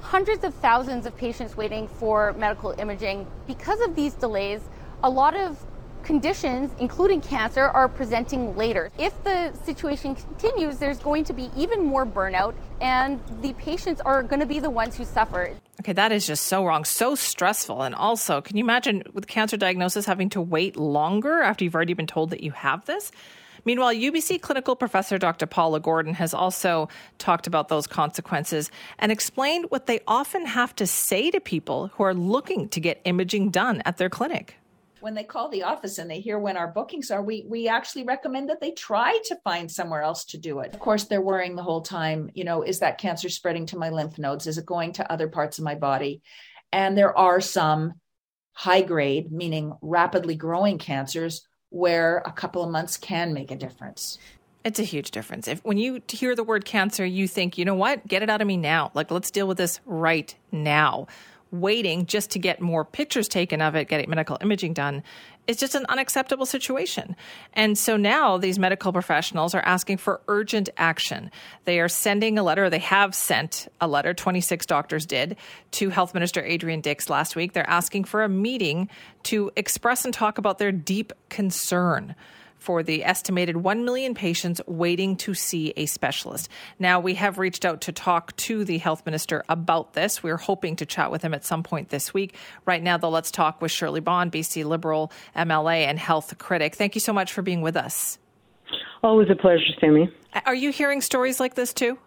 [0.00, 3.26] hundreds of thousands of patients waiting for medical imaging.
[3.46, 4.62] Because of these delays,
[5.02, 5.62] a lot of
[6.02, 8.90] conditions, including cancer, are presenting later.
[8.98, 14.22] If the situation continues, there's going to be even more burnout, and the patients are
[14.22, 15.54] going to be the ones who suffer.
[15.80, 17.82] Okay, that is just so wrong, so stressful.
[17.82, 21.94] And also, can you imagine with cancer diagnosis having to wait longer after you've already
[21.94, 23.12] been told that you have this?
[23.64, 25.46] Meanwhile, UBC clinical professor Dr.
[25.46, 30.86] Paula Gordon has also talked about those consequences and explained what they often have to
[30.86, 34.56] say to people who are looking to get imaging done at their clinic
[35.00, 38.04] when they call the office and they hear when our bookings are, we we actually
[38.04, 40.74] recommend that they try to find somewhere else to do it.
[40.74, 43.90] Of course, they're worrying the whole time, you know, is that cancer spreading to my
[43.90, 44.46] lymph nodes?
[44.46, 46.22] Is it going to other parts of my body?
[46.72, 47.94] And there are some
[48.52, 54.18] high grade, meaning rapidly growing cancers where a couple of months can make a difference.
[54.62, 55.48] It's a huge difference.
[55.48, 58.42] If when you hear the word cancer, you think, you know what, get it out
[58.42, 58.90] of me now.
[58.92, 61.06] Like, let's deal with this right now.
[61.52, 65.02] Waiting just to get more pictures taken of it, getting medical imaging done,
[65.46, 67.16] is just an unacceptable situation.
[67.54, 71.30] And so now these medical professionals are asking for urgent action.
[71.64, 75.36] They are sending a letter, they have sent a letter, 26 doctors did,
[75.72, 77.52] to Health Minister Adrian Dix last week.
[77.52, 78.88] They're asking for a meeting
[79.24, 82.14] to express and talk about their deep concern
[82.60, 86.48] for the estimated 1 million patients waiting to see a specialist.
[86.78, 90.22] Now, we have reached out to talk to the health minister about this.
[90.22, 92.36] We're hoping to chat with him at some point this week.
[92.66, 96.76] Right now, though, let's talk with Shirley Bond, BC Liberal MLA and health critic.
[96.76, 98.18] Thank you so much for being with us.
[99.02, 100.12] Always a pleasure, Sammy.
[100.46, 101.98] Are you hearing stories like this too?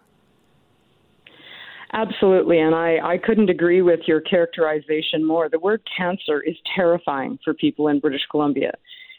[1.92, 5.48] Absolutely, and I, I couldn't agree with your characterization more.
[5.48, 8.72] The word cancer is terrifying for people in British Columbia.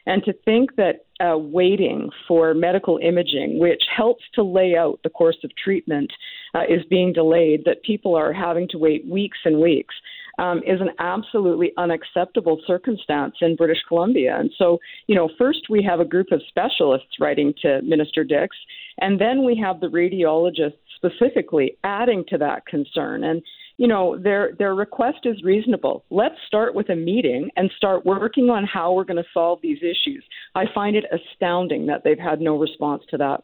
[0.06, 5.10] And to think that uh, waiting for medical imaging, which helps to lay out the
[5.10, 6.12] course of treatment,
[6.54, 9.96] uh, is being delayed, that people are having to wait weeks and weeks,
[10.38, 14.38] um, is an absolutely unacceptable circumstance in British Columbia.
[14.38, 18.56] And so, you know, first we have a group of specialists writing to Minister Dix,
[19.00, 23.24] and then we have the radiologists specifically adding to that concern.
[23.24, 23.42] And
[23.78, 26.06] you know, their their request is reasonable.
[26.10, 29.80] Let's start with a meeting and start working on how we're going to solve these
[29.80, 30.24] issues.
[30.54, 33.44] I find it astounding that they've had no response to that.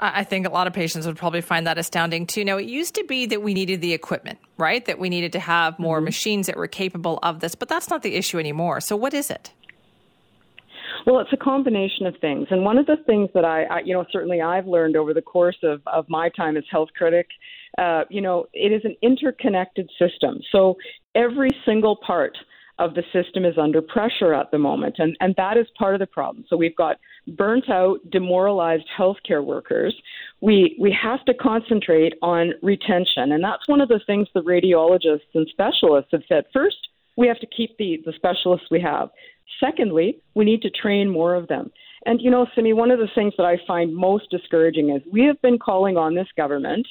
[0.00, 2.44] I think a lot of patients would probably find that astounding too.
[2.44, 4.84] Now, it used to be that we needed the equipment, right?
[4.84, 6.04] That we needed to have more mm-hmm.
[6.04, 8.80] machines that were capable of this, but that's not the issue anymore.
[8.80, 9.52] So, what is it?
[11.06, 12.48] Well, it's a combination of things.
[12.50, 15.22] And one of the things that I, I you know, certainly I've learned over the
[15.22, 17.26] course of, of my time as health critic
[17.76, 20.38] uh, you know, it is an interconnected system.
[20.50, 20.76] So
[21.14, 22.36] every single part
[22.78, 25.98] of the system is under pressure at the moment, and, and that is part of
[25.98, 26.44] the problem.
[26.48, 26.96] So we've got
[27.36, 29.94] burnt out, demoralized healthcare workers.
[30.40, 35.34] We we have to concentrate on retention, and that's one of the things the radiologists
[35.34, 36.44] and specialists have said.
[36.52, 36.76] First,
[37.16, 39.08] we have to keep the, the specialists we have.
[39.60, 41.70] Secondly, we need to train more of them.
[42.06, 45.24] And you know, Simi, one of the things that I find most discouraging is we
[45.24, 46.86] have been calling on this government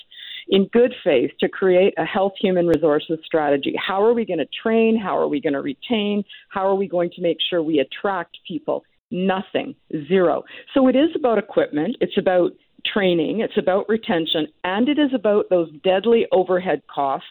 [0.49, 3.73] in good faith to create a health human resources strategy.
[3.77, 4.97] How are we going to train?
[4.97, 6.23] How are we going to retain?
[6.49, 8.83] How are we going to make sure we attract people?
[9.09, 9.75] Nothing,
[10.07, 10.43] zero.
[10.73, 12.51] So it is about equipment, it's about
[12.85, 17.27] training, it's about retention, and it is about those deadly overhead costs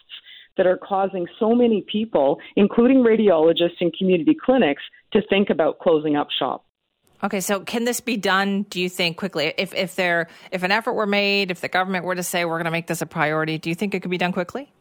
[0.57, 6.15] that are causing so many people, including radiologists and community clinics, to think about closing
[6.15, 6.65] up shop.
[7.23, 8.63] Okay, so can this be done?
[8.63, 9.53] Do you think quickly?
[9.57, 12.57] If if there if an effort were made, if the government were to say we're
[12.57, 14.71] going to make this a priority, do you think it could be done quickly?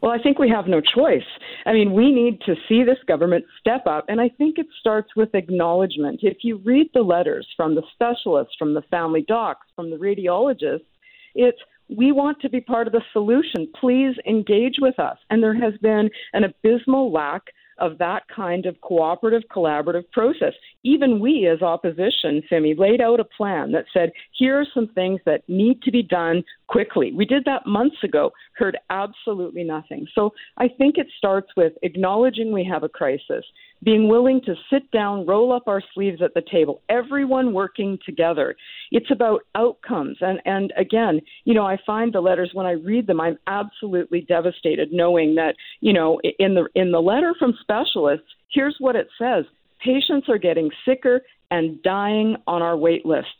[0.00, 1.26] Well, I think we have no choice.
[1.66, 5.14] I mean, we need to see this government step up, and I think it starts
[5.14, 6.20] with acknowledgement.
[6.22, 10.86] If you read the letters from the specialists, from the family docs, from the radiologists,
[11.34, 11.58] it's
[11.96, 13.68] we want to be part of the solution.
[13.78, 15.18] Please engage with us.
[15.30, 17.42] And there has been an abysmal lack
[17.78, 20.52] of that kind of cooperative, collaborative process.
[20.84, 25.18] Even we, as opposition, Simi, laid out a plan that said, here are some things
[25.24, 27.12] that need to be done quickly.
[27.12, 30.06] We did that months ago, heard absolutely nothing.
[30.14, 33.44] So I think it starts with acknowledging we have a crisis,
[33.82, 38.54] being willing to sit down, roll up our sleeves at the table, everyone working together.
[38.90, 40.18] It's about outcomes.
[40.20, 44.22] And, and again, you know, I find the letters when I read them, I'm absolutely
[44.22, 49.08] devastated knowing that, you know, in the, in the letter from specialists, here's what it
[49.18, 49.44] says.
[49.82, 53.30] Patients are getting sicker and dying on our wait lists.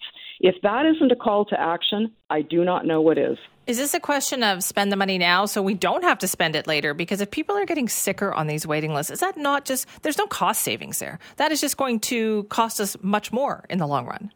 [0.40, 3.36] If that isn't a call to action, I do not know what is.
[3.66, 6.56] Is this a question of spend the money now so we don't have to spend
[6.56, 6.94] it later?
[6.94, 10.16] Because if people are getting sicker on these waiting lists, is that not just, there's
[10.16, 11.18] no cost savings there.
[11.36, 14.32] That is just going to cost us much more in the long run.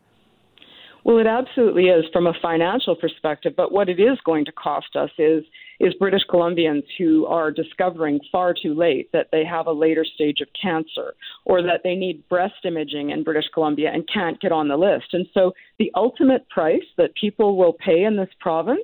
[1.04, 4.96] Well, it absolutely is from a financial perspective, but what it is going to cost
[4.96, 5.44] us is
[5.80, 10.40] is British Columbians who are discovering far too late that they have a later stage
[10.40, 14.68] of cancer or that they need breast imaging in British Columbia and can't get on
[14.68, 15.12] the list.
[15.12, 18.80] And so the ultimate price that people will pay in this province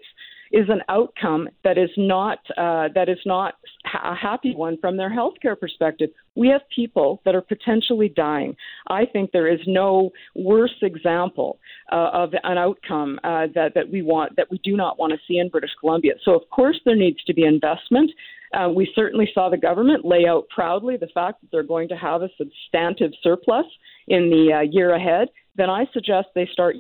[0.51, 3.55] is an outcome that is not uh, that is not
[4.03, 6.11] a happy one from their healthcare perspective.
[6.35, 8.57] We have people that are potentially dying.
[8.89, 11.59] I think there is no worse example
[11.93, 15.19] uh, of an outcome uh, that that we want that we do not want to
[15.29, 16.15] see in British Columbia.
[16.25, 18.11] So of course there needs to be investment.
[18.53, 21.97] Uh, we certainly saw the government lay out proudly the fact that they're going to
[21.97, 23.67] have a substantive surplus
[24.09, 25.29] in the uh, year ahead.
[25.55, 26.75] Then I suggest they start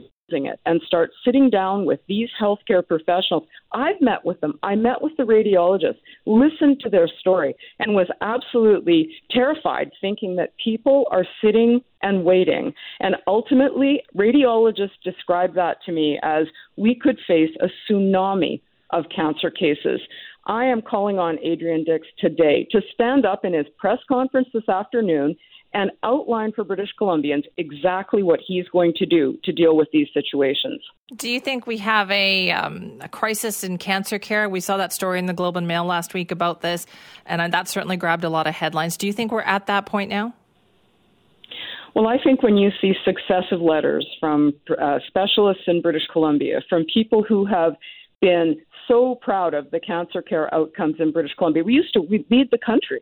[0.47, 3.45] it and start sitting down with these healthcare professionals.
[3.73, 4.59] I've met with them.
[4.63, 10.55] I met with the radiologists, listened to their story, and was absolutely terrified thinking that
[10.63, 12.73] people are sitting and waiting.
[13.01, 18.61] And ultimately, radiologists described that to me as we could face a tsunami
[18.91, 20.01] of cancer cases.
[20.47, 24.69] I am calling on Adrian Dix today to stand up in his press conference this
[24.69, 25.37] afternoon
[25.73, 30.09] and outline for British Columbians exactly what he's going to do to deal with these
[30.13, 30.83] situations.
[31.17, 34.49] Do you think we have a, um, a crisis in cancer care?
[34.49, 36.87] We saw that story in the Globe and Mail last week about this,
[37.27, 38.97] and that certainly grabbed a lot of headlines.
[38.97, 40.35] Do you think we're at that point now?
[41.95, 46.85] Well, I think when you see successive letters from uh, specialists in British Columbia, from
[46.93, 47.75] people who have
[48.21, 48.57] been
[48.87, 52.49] so proud of the cancer care outcomes in British Columbia, we used to we lead
[52.51, 53.01] the country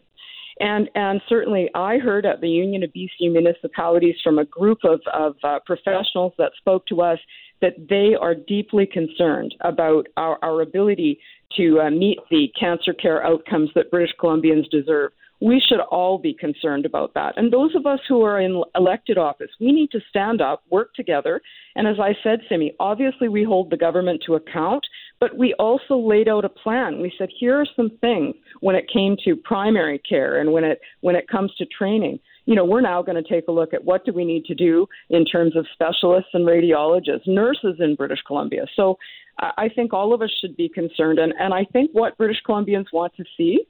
[0.61, 5.01] and and certainly, I heard at the Union of BC Municipalities from a group of
[5.13, 7.19] of uh, professionals that spoke to us
[7.61, 11.19] that they are deeply concerned about our, our ability
[11.57, 15.13] to uh, meet the cancer care outcomes that British Columbians deserve.
[15.41, 17.35] We should all be concerned about that.
[17.37, 20.95] And those of us who are in elected office, we need to stand up, work
[20.95, 21.41] together.
[21.77, 24.85] And as I said, Simi, obviously we hold the government to account,
[25.21, 27.01] but we also laid out a plan.
[27.01, 30.81] We said, here are some things when it came to primary care and when it
[31.01, 32.21] when it comes to training.
[32.47, 34.55] You know, we're now going to take a look at what do we need to
[34.55, 38.65] do in terms of specialists and radiologists, nurses in British Columbia.
[38.75, 38.97] So
[39.39, 41.19] I think all of us should be concerned.
[41.19, 43.61] And, and I think what British Columbians want to see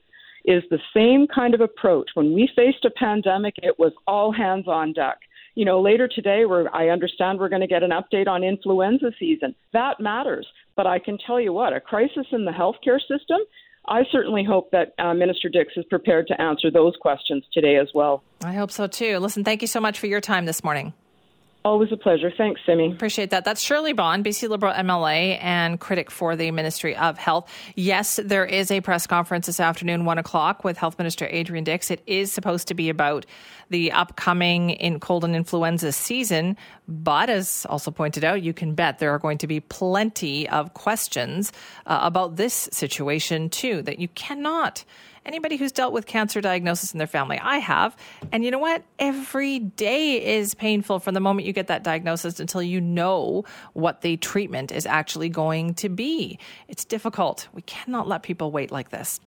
[0.44, 2.11] is the same kind of approach.
[2.14, 5.18] When we faced a pandemic, it was all hands on deck
[5.59, 9.11] you know, later today, we're, I understand we're going to get an update on influenza
[9.18, 9.57] season.
[9.72, 10.46] That matters.
[10.78, 13.38] But I can tell you what, a crisis in the healthcare system,
[13.88, 17.88] I certainly hope that uh, Minister Dix is prepared to answer those questions today as
[17.96, 18.22] well.
[18.44, 19.18] I hope so too.
[19.18, 20.94] Listen, thank you so much for your time this morning.
[21.68, 22.32] Always a pleasure.
[22.34, 22.90] Thanks, Simi.
[22.92, 23.44] Appreciate that.
[23.44, 27.52] That's Shirley Bond, BC Liberal MLA and critic for the Ministry of Health.
[27.76, 31.90] Yes, there is a press conference this afternoon, one o'clock, with Health Minister Adrian Dix.
[31.90, 33.26] It is supposed to be about
[33.68, 36.56] the upcoming in cold and influenza season,
[36.88, 40.72] but as also pointed out, you can bet there are going to be plenty of
[40.72, 41.52] questions
[41.84, 43.82] uh, about this situation too.
[43.82, 44.86] That you cannot
[45.28, 47.38] anybody who's dealt with cancer diagnosis in their family.
[47.38, 47.94] I have.
[48.32, 48.82] And you know what?
[48.98, 54.00] Every day is painful from the moment you get that diagnosis until you know what
[54.00, 56.38] the treatment is actually going to be.
[56.66, 57.46] It's difficult.
[57.52, 59.20] We cannot let people wait like this.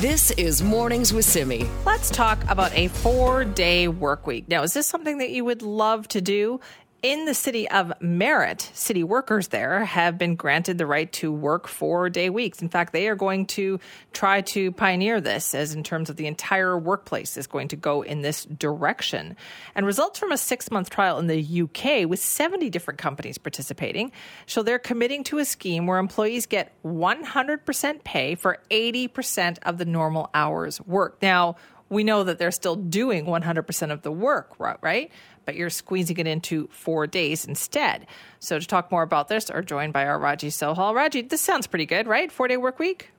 [0.00, 1.68] This is Mornings with Simi.
[1.84, 4.48] Let's talk about a four day work week.
[4.48, 6.58] Now, is this something that you would love to do?
[7.02, 11.66] In the city of Merritt, city workers there have been granted the right to work
[11.66, 12.60] four day weeks.
[12.60, 13.80] In fact, they are going to
[14.12, 18.02] try to pioneer this as in terms of the entire workplace is going to go
[18.02, 19.36] in this direction.
[19.74, 24.12] And results from a six month trial in the UK with 70 different companies participating
[24.46, 29.86] show they're committing to a scheme where employees get 100% pay for 80% of the
[29.86, 31.22] normal hours worked.
[31.22, 31.56] Now,
[31.90, 35.10] we know that they're still doing 100% of the work, right?
[35.50, 38.06] But you're squeezing it into four days instead.
[38.38, 40.94] So to talk more about this, are joined by our Raji Sohal.
[40.94, 42.30] Raji, this sounds pretty good, right?
[42.30, 43.10] Four day work week.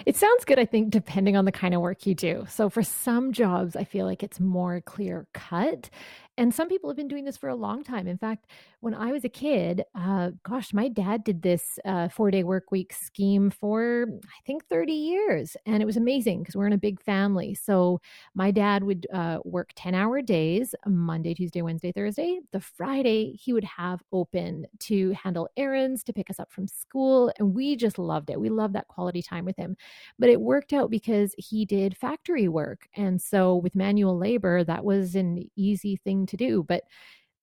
[0.06, 2.46] it sounds good, I think, depending on the kind of work you do.
[2.50, 5.90] So, for some jobs, I feel like it's more clear cut.
[6.36, 8.08] And some people have been doing this for a long time.
[8.08, 8.48] In fact,
[8.80, 12.72] when I was a kid, uh, gosh, my dad did this uh, four day work
[12.72, 15.56] week scheme for, I think, 30 years.
[15.68, 17.54] And it was amazing because we're in a big family.
[17.54, 18.02] So
[18.34, 22.40] my dad would uh, work 10 hour days Monday, Tuesday, Wednesday, Thursday.
[22.52, 27.32] The Friday, he would have open to handle errands, to pick us up from school.
[27.38, 28.40] And we just loved it.
[28.40, 29.78] We loved that quality time with him.
[30.18, 32.88] But it worked out because he did factory work.
[32.96, 36.64] And so with manual labor, that was an easy thing to do.
[36.68, 36.84] But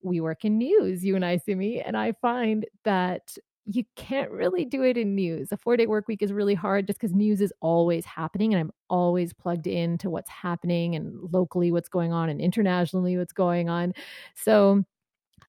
[0.03, 4.65] we work in news, you and I, Simi, and I find that you can't really
[4.65, 5.51] do it in news.
[5.51, 8.59] A four day work week is really hard just because news is always happening and
[8.59, 13.33] I'm always plugged in to what's happening and locally what's going on and internationally what's
[13.33, 13.93] going on.
[14.35, 14.83] So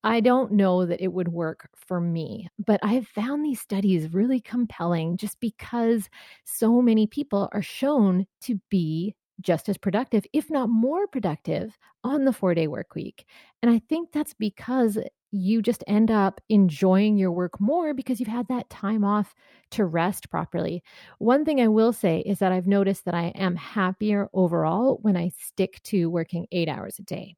[0.04, 4.12] I don't know that it would work for me, but I have found these studies
[4.12, 6.10] really compelling just because
[6.44, 12.24] so many people are shown to be just as productive, if not more productive, on
[12.24, 13.26] the four day work week.
[13.62, 14.98] And I think that's because
[15.32, 19.34] you just end up enjoying your work more because you've had that time off
[19.70, 20.82] to rest properly.
[21.18, 25.16] One thing I will say is that I've noticed that I am happier overall when
[25.16, 27.34] I stick to working eight hours a day.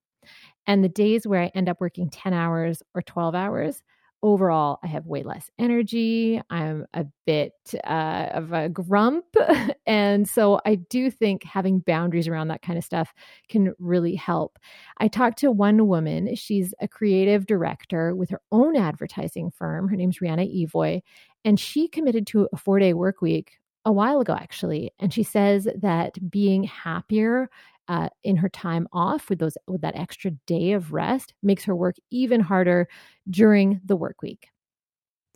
[0.67, 3.83] And the days where I end up working 10 hours or 12 hours,
[4.25, 6.41] overall, I have way less energy.
[6.49, 7.53] I'm a bit
[7.85, 9.27] uh, of a grump.
[9.87, 13.13] and so I do think having boundaries around that kind of stuff
[13.51, 14.59] can really help.
[14.97, 19.89] I talked to one woman, she's a creative director with her own advertising firm.
[19.89, 21.03] Her name's Rihanna Evoy,
[21.45, 24.91] and she committed to a four day work week a while ago, actually.
[24.99, 27.51] And she says that being happier
[27.89, 31.77] uh, in her time off with those with that extra day of rest makes her
[31.77, 32.89] work even harder
[33.29, 34.49] during the work week.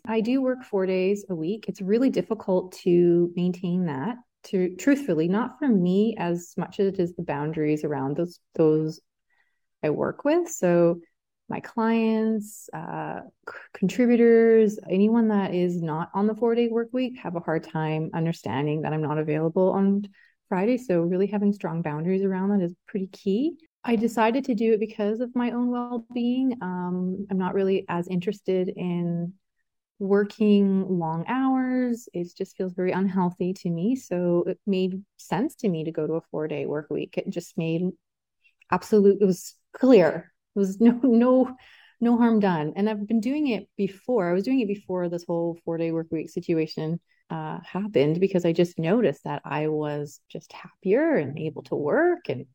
[0.06, 1.66] I do work four days a week.
[1.68, 4.16] It's really difficult to maintain that.
[4.44, 9.00] To truthfully, not for me as much as it is the boundaries around those those
[9.82, 10.48] I work with.
[10.48, 11.00] So
[11.48, 17.18] my clients, uh, c- contributors, anyone that is not on the four day work week
[17.18, 20.08] have a hard time understanding that I'm not available on
[20.48, 20.78] Friday.
[20.78, 23.56] So really having strong boundaries around that is pretty key.
[23.84, 26.56] I decided to do it because of my own well being.
[26.60, 29.32] Um, I'm not really as interested in
[29.98, 32.08] working long hours.
[32.12, 33.96] It just feels very unhealthy to me.
[33.96, 37.16] So it made sense to me to go to a four day work week.
[37.18, 37.82] It just made
[38.70, 40.32] absolute, it was clear.
[40.54, 41.56] It was no, no,
[42.00, 42.72] no harm done.
[42.76, 44.28] And I've been doing it before.
[44.28, 47.00] I was doing it before this whole four day work week situation
[47.30, 52.28] uh, happened because I just noticed that I was just happier and able to work
[52.28, 52.46] and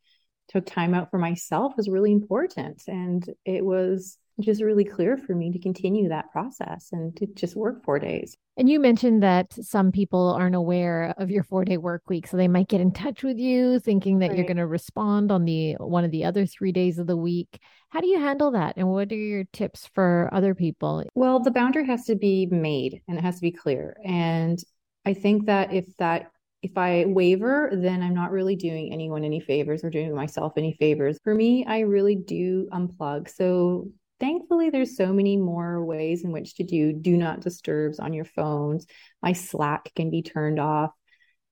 [0.50, 2.84] took time out for myself was really important.
[2.88, 7.56] And it was just really clear for me to continue that process and to just
[7.56, 8.36] work four days.
[8.58, 12.28] And you mentioned that some people aren't aware of your four day work week.
[12.28, 14.38] So they might get in touch with you thinking that right.
[14.38, 17.60] you're going to respond on the one of the other three days of the week.
[17.90, 18.76] How do you handle that?
[18.78, 21.04] And what are your tips for other people?
[21.16, 23.98] Well, the boundary has to be made and it has to be clear.
[24.04, 24.60] And
[25.06, 26.32] I think that if that
[26.64, 30.74] if I waver, then I'm not really doing anyone any favors or doing myself any
[30.80, 31.18] favors.
[31.24, 33.30] For me, I really do unplug.
[33.30, 33.90] So
[34.24, 38.24] thankfully there's so many more ways in which to do do not disturbs on your
[38.24, 38.86] phones.
[39.22, 40.92] My slack can be turned off.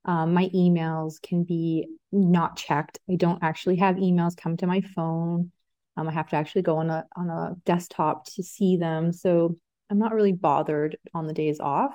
[0.05, 2.97] Um, my emails can be not checked.
[3.09, 5.51] I don't actually have emails come to my phone.
[5.97, 9.11] Um, i have to actually go on a on a desktop to see them.
[9.11, 9.57] So
[9.89, 11.93] i'm not really bothered on the days off.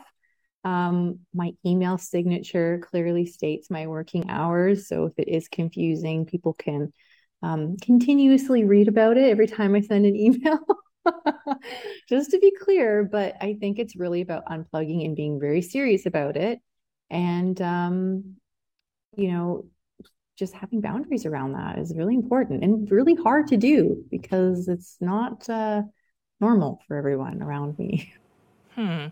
[0.62, 4.88] Um, my email signature clearly states my working hours.
[4.88, 6.92] So if it is confusing people can
[7.42, 10.58] um, continuously read about it every time I send an email.
[12.08, 16.06] Just to be clear, but I think it's really about unplugging and being very serious
[16.06, 16.60] about it.
[17.10, 18.36] And, um,
[19.16, 19.66] you know,
[20.36, 24.96] just having boundaries around that is really important and really hard to do because it's
[25.00, 25.82] not uh,
[26.40, 28.12] normal for everyone around me.
[28.74, 29.06] Hmm.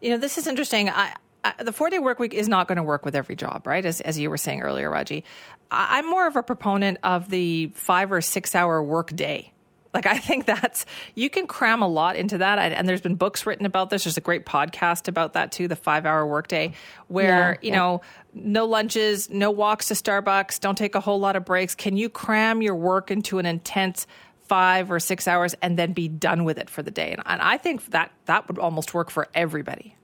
[0.00, 0.90] You know, this is interesting.
[0.90, 1.14] I,
[1.62, 3.84] the four day work week is not going to work with every job, right?
[3.84, 5.24] As, as you were saying earlier, Raji.
[5.70, 9.52] I, I'm more of a proponent of the five or six hour work day.
[9.92, 12.58] Like, I think that's, you can cram a lot into that.
[12.58, 14.02] And there's been books written about this.
[14.02, 16.72] There's a great podcast about that too, the five hour workday,
[17.06, 17.78] where, yeah, you yeah.
[17.78, 18.00] know,
[18.34, 21.76] no lunches, no walks to Starbucks, don't take a whole lot of breaks.
[21.76, 24.08] Can you cram your work into an intense
[24.42, 27.12] five or six hours and then be done with it for the day?
[27.12, 29.96] And, and I think that that would almost work for everybody.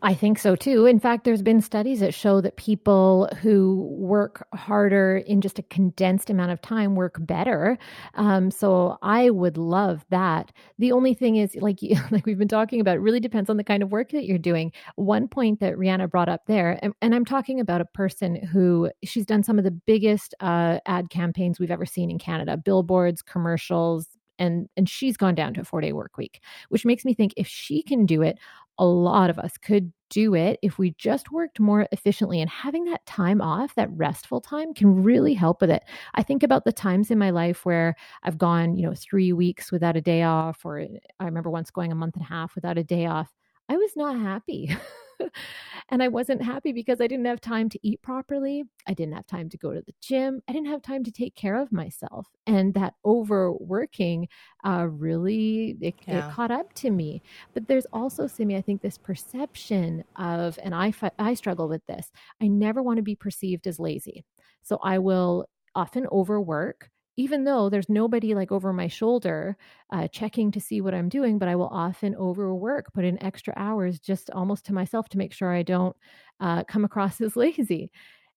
[0.00, 0.86] I think so too.
[0.86, 5.62] In fact, there's been studies that show that people who work harder in just a
[5.64, 7.76] condensed amount of time work better.
[8.14, 10.52] Um, so I would love that.
[10.78, 11.80] The only thing is, like
[12.12, 14.38] like we've been talking about, it really depends on the kind of work that you're
[14.38, 14.70] doing.
[14.94, 18.90] One point that Rihanna brought up there, and, and I'm talking about a person who
[19.02, 23.20] she's done some of the biggest uh, ad campaigns we've ever seen in Canada, billboards,
[23.20, 24.06] commercials,
[24.38, 27.32] and and she's gone down to a four day work week which makes me think
[27.36, 28.38] if she can do it
[28.78, 32.84] a lot of us could do it if we just worked more efficiently and having
[32.84, 35.82] that time off that restful time can really help with it.
[36.14, 39.70] I think about the times in my life where i've gone you know 3 weeks
[39.72, 40.86] without a day off or eh,
[41.20, 43.32] i remember once going a month and a half without a day off.
[43.68, 44.74] I was not happy
[45.88, 48.64] and I wasn't happy because I didn't have time to eat properly.
[48.86, 50.42] I didn't have time to go to the gym.
[50.48, 52.26] I didn't have time to take care of myself.
[52.46, 54.28] And that overworking
[54.64, 56.28] uh, really it, yeah.
[56.28, 57.22] it caught up to me.
[57.54, 62.10] But there's also, Simi, I think this perception of, and I I struggle with this.
[62.40, 64.24] I never want to be perceived as lazy,
[64.62, 69.58] so I will often overwork even though there's nobody like over my shoulder
[69.92, 73.54] uh, checking to see what I'm doing, but I will often overwork, put in extra
[73.56, 75.96] hours just almost to myself to make sure I don't
[76.40, 77.90] uh, come across as lazy.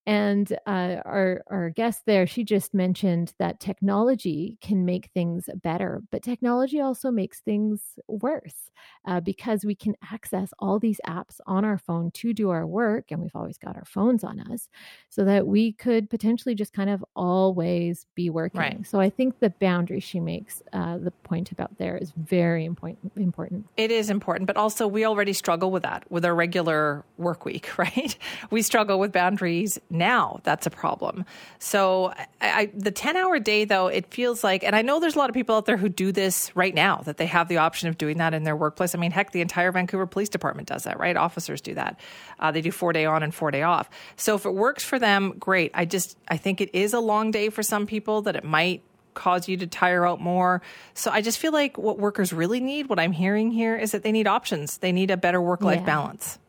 [0.08, 6.02] And uh, our our guest there, she just mentioned that technology can make things better,
[6.12, 8.72] but technology also makes things worse
[9.06, 13.12] uh, because we can access all these apps on our phone to do our work,
[13.12, 14.70] and we've always got our phones on us,
[15.10, 18.60] so that we could potentially just kind of always be working.
[18.60, 18.88] Right.
[18.88, 23.12] So I think the boundary she makes, uh, the point about there, is very important.
[23.16, 23.68] Important.
[23.78, 27.70] It is important, but also we already struggle with that with our regular work week,
[27.78, 28.18] right?
[28.50, 31.26] We struggle with boundaries now that's a problem.
[31.60, 35.16] So I, I, the 10 hour day, though, it feels like, and I know there's
[35.16, 37.58] a lot of people out there who do this right now, that they have the
[37.58, 38.96] option of doing that in their workplace.
[38.96, 41.16] I mean, heck, the entire Vancouver Police Department does that, right?
[41.16, 42.00] Officers do that.
[42.40, 43.90] Uh, they do four day on and four day off.
[44.16, 45.72] So if it works for them, great.
[45.74, 48.84] I just, I think it is a long day for some people that it might
[49.14, 50.62] cause you to tire out more.
[50.94, 54.04] So I just feel like what workers really need, what I'm hearing here, is that
[54.04, 54.78] they need options.
[54.78, 55.86] They need a better work life yeah.
[55.86, 56.40] balance.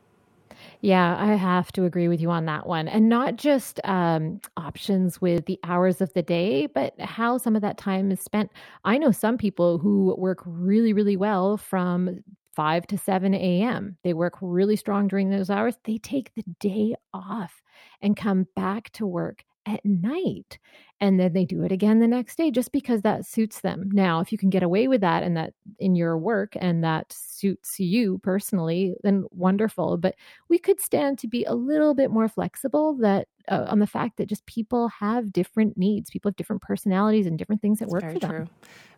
[0.85, 2.89] Yeah, I have to agree with you on that one.
[2.89, 7.63] And not just um, options with the hours of the day, but how some of
[7.63, 8.51] that time is spent.
[8.85, 12.19] I know some people who work really, really well from
[12.57, 13.97] 5 to 7 a.m.
[14.03, 15.77] They work really strong during those hours.
[15.85, 17.63] They take the day off
[18.01, 20.59] and come back to work at night
[21.01, 23.91] and then they do it again the next day just because that suits them.
[23.93, 27.13] Now, if you can get away with that and that in your work and that
[27.13, 29.97] suits you personally, then wonderful.
[29.97, 30.15] But
[30.49, 34.19] we could stand to be a little bit more flexible that uh, on the fact
[34.19, 38.05] that just people have different needs, people have different personalities and different things that That's
[38.05, 38.31] work for them.
[38.31, 38.49] True.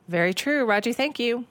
[0.09, 0.67] Very true.
[0.67, 1.47] Raji, thank you.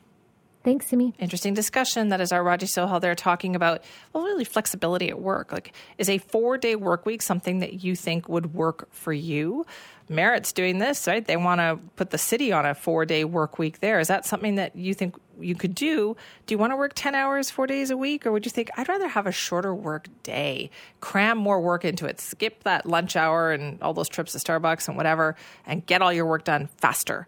[0.63, 1.13] Thanks, Simi.
[1.19, 2.07] Interesting discussion.
[2.07, 3.83] That is our Raji Sohal there talking about,
[4.13, 5.51] well, really flexibility at work.
[5.51, 9.65] Like, is a four day work week something that you think would work for you?
[10.07, 11.25] Merritt's doing this, right?
[11.25, 13.99] They want to put the city on a four day work week there.
[13.99, 16.15] Is that something that you think you could do?
[16.45, 18.25] Do you want to work 10 hours, four days a week?
[18.25, 20.69] Or would you think, I'd rather have a shorter work day,
[21.01, 24.87] cram more work into it, skip that lunch hour and all those trips to Starbucks
[24.87, 25.35] and whatever,
[25.65, 27.27] and get all your work done faster?